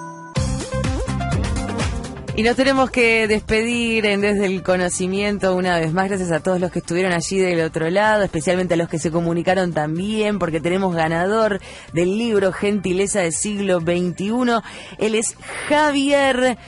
[2.38, 6.08] Y nos tenemos que despedir en Desde el Conocimiento una vez más.
[6.08, 9.10] Gracias a todos los que estuvieron allí del otro lado, especialmente a los que se
[9.10, 11.60] comunicaron también, porque tenemos ganador
[11.94, 14.62] del libro Gentileza del siglo XXI.
[15.00, 15.36] Él es
[15.68, 16.60] Javier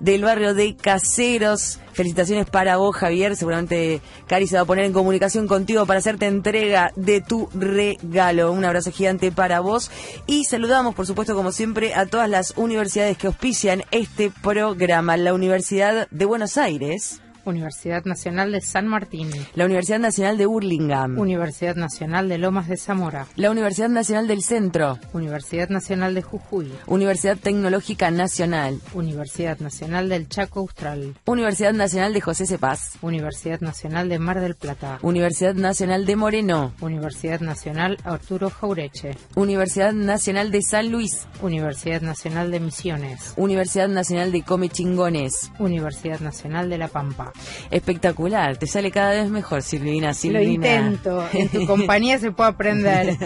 [0.00, 1.78] del barrio de Caseros.
[1.92, 3.36] Felicitaciones para vos, Javier.
[3.36, 8.52] Seguramente Cari se va a poner en comunicación contigo para hacerte entrega de tu regalo.
[8.52, 9.90] Un abrazo gigante para vos.
[10.26, 15.16] Y saludamos, por supuesto, como siempre, a todas las universidades que auspician este programa.
[15.16, 17.20] La Universidad de Buenos Aires.
[17.48, 19.30] Universidad Nacional de San Martín.
[19.54, 21.18] La Universidad Nacional de Burlingame.
[21.20, 23.26] Universidad Nacional de Lomas de Zamora.
[23.36, 24.98] La Universidad Nacional del Centro.
[25.12, 26.70] Universidad Nacional de Jujuy.
[26.86, 28.80] Universidad Tecnológica Nacional.
[28.94, 31.14] Universidad Nacional del Chaco Austral.
[31.24, 32.98] Universidad Nacional de José Cepaz.
[33.02, 34.98] Universidad Nacional de Mar del Plata.
[35.02, 36.74] Universidad Nacional de Moreno.
[36.80, 39.16] Universidad Nacional Arturo Jaureche.
[39.36, 41.26] Universidad Nacional de San Luis.
[41.40, 43.32] Universidad Nacional de Misiones.
[43.36, 45.50] Universidad Nacional de Comechingones.
[45.58, 47.32] Universidad Nacional de La Pampa.
[47.70, 50.14] Espectacular, te sale cada vez mejor, Silvina.
[50.14, 50.40] Silvina.
[50.40, 53.16] Lo intento, en tu compañía se puede aprender.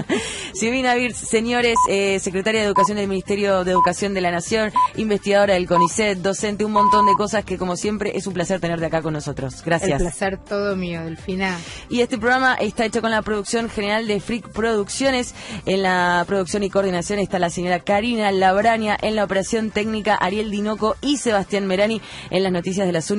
[0.54, 5.54] Silvina Birz, señores, eh, secretaria de Educación del Ministerio de Educación de la Nación, investigadora
[5.54, 9.02] del CONICET, docente, un montón de cosas que como siempre es un placer tenerte acá
[9.02, 9.62] con nosotros.
[9.64, 10.00] Gracias.
[10.00, 11.58] El placer todo mío, Delfina.
[11.88, 15.34] Y este programa está hecho con la producción general de Freak Producciones.
[15.66, 20.50] En la producción y coordinación está la señora Karina Labraña, en la operación técnica Ariel
[20.50, 22.00] Dinoco y Sebastián Merani,
[22.30, 23.10] en las noticias de las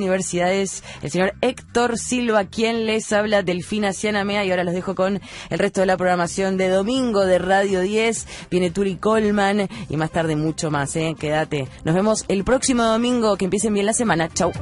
[0.42, 5.20] universidades el señor Héctor Silva, quien les habla, Delfina Cianamea, y ahora los dejo con
[5.50, 8.26] el resto de la programación de domingo de Radio 10.
[8.50, 11.14] Viene Turi Colman y más tarde mucho más, ¿eh?
[11.18, 11.68] Quédate.
[11.84, 14.28] Nos vemos el próximo domingo, que empiecen bien la semana.
[14.28, 14.52] Chau.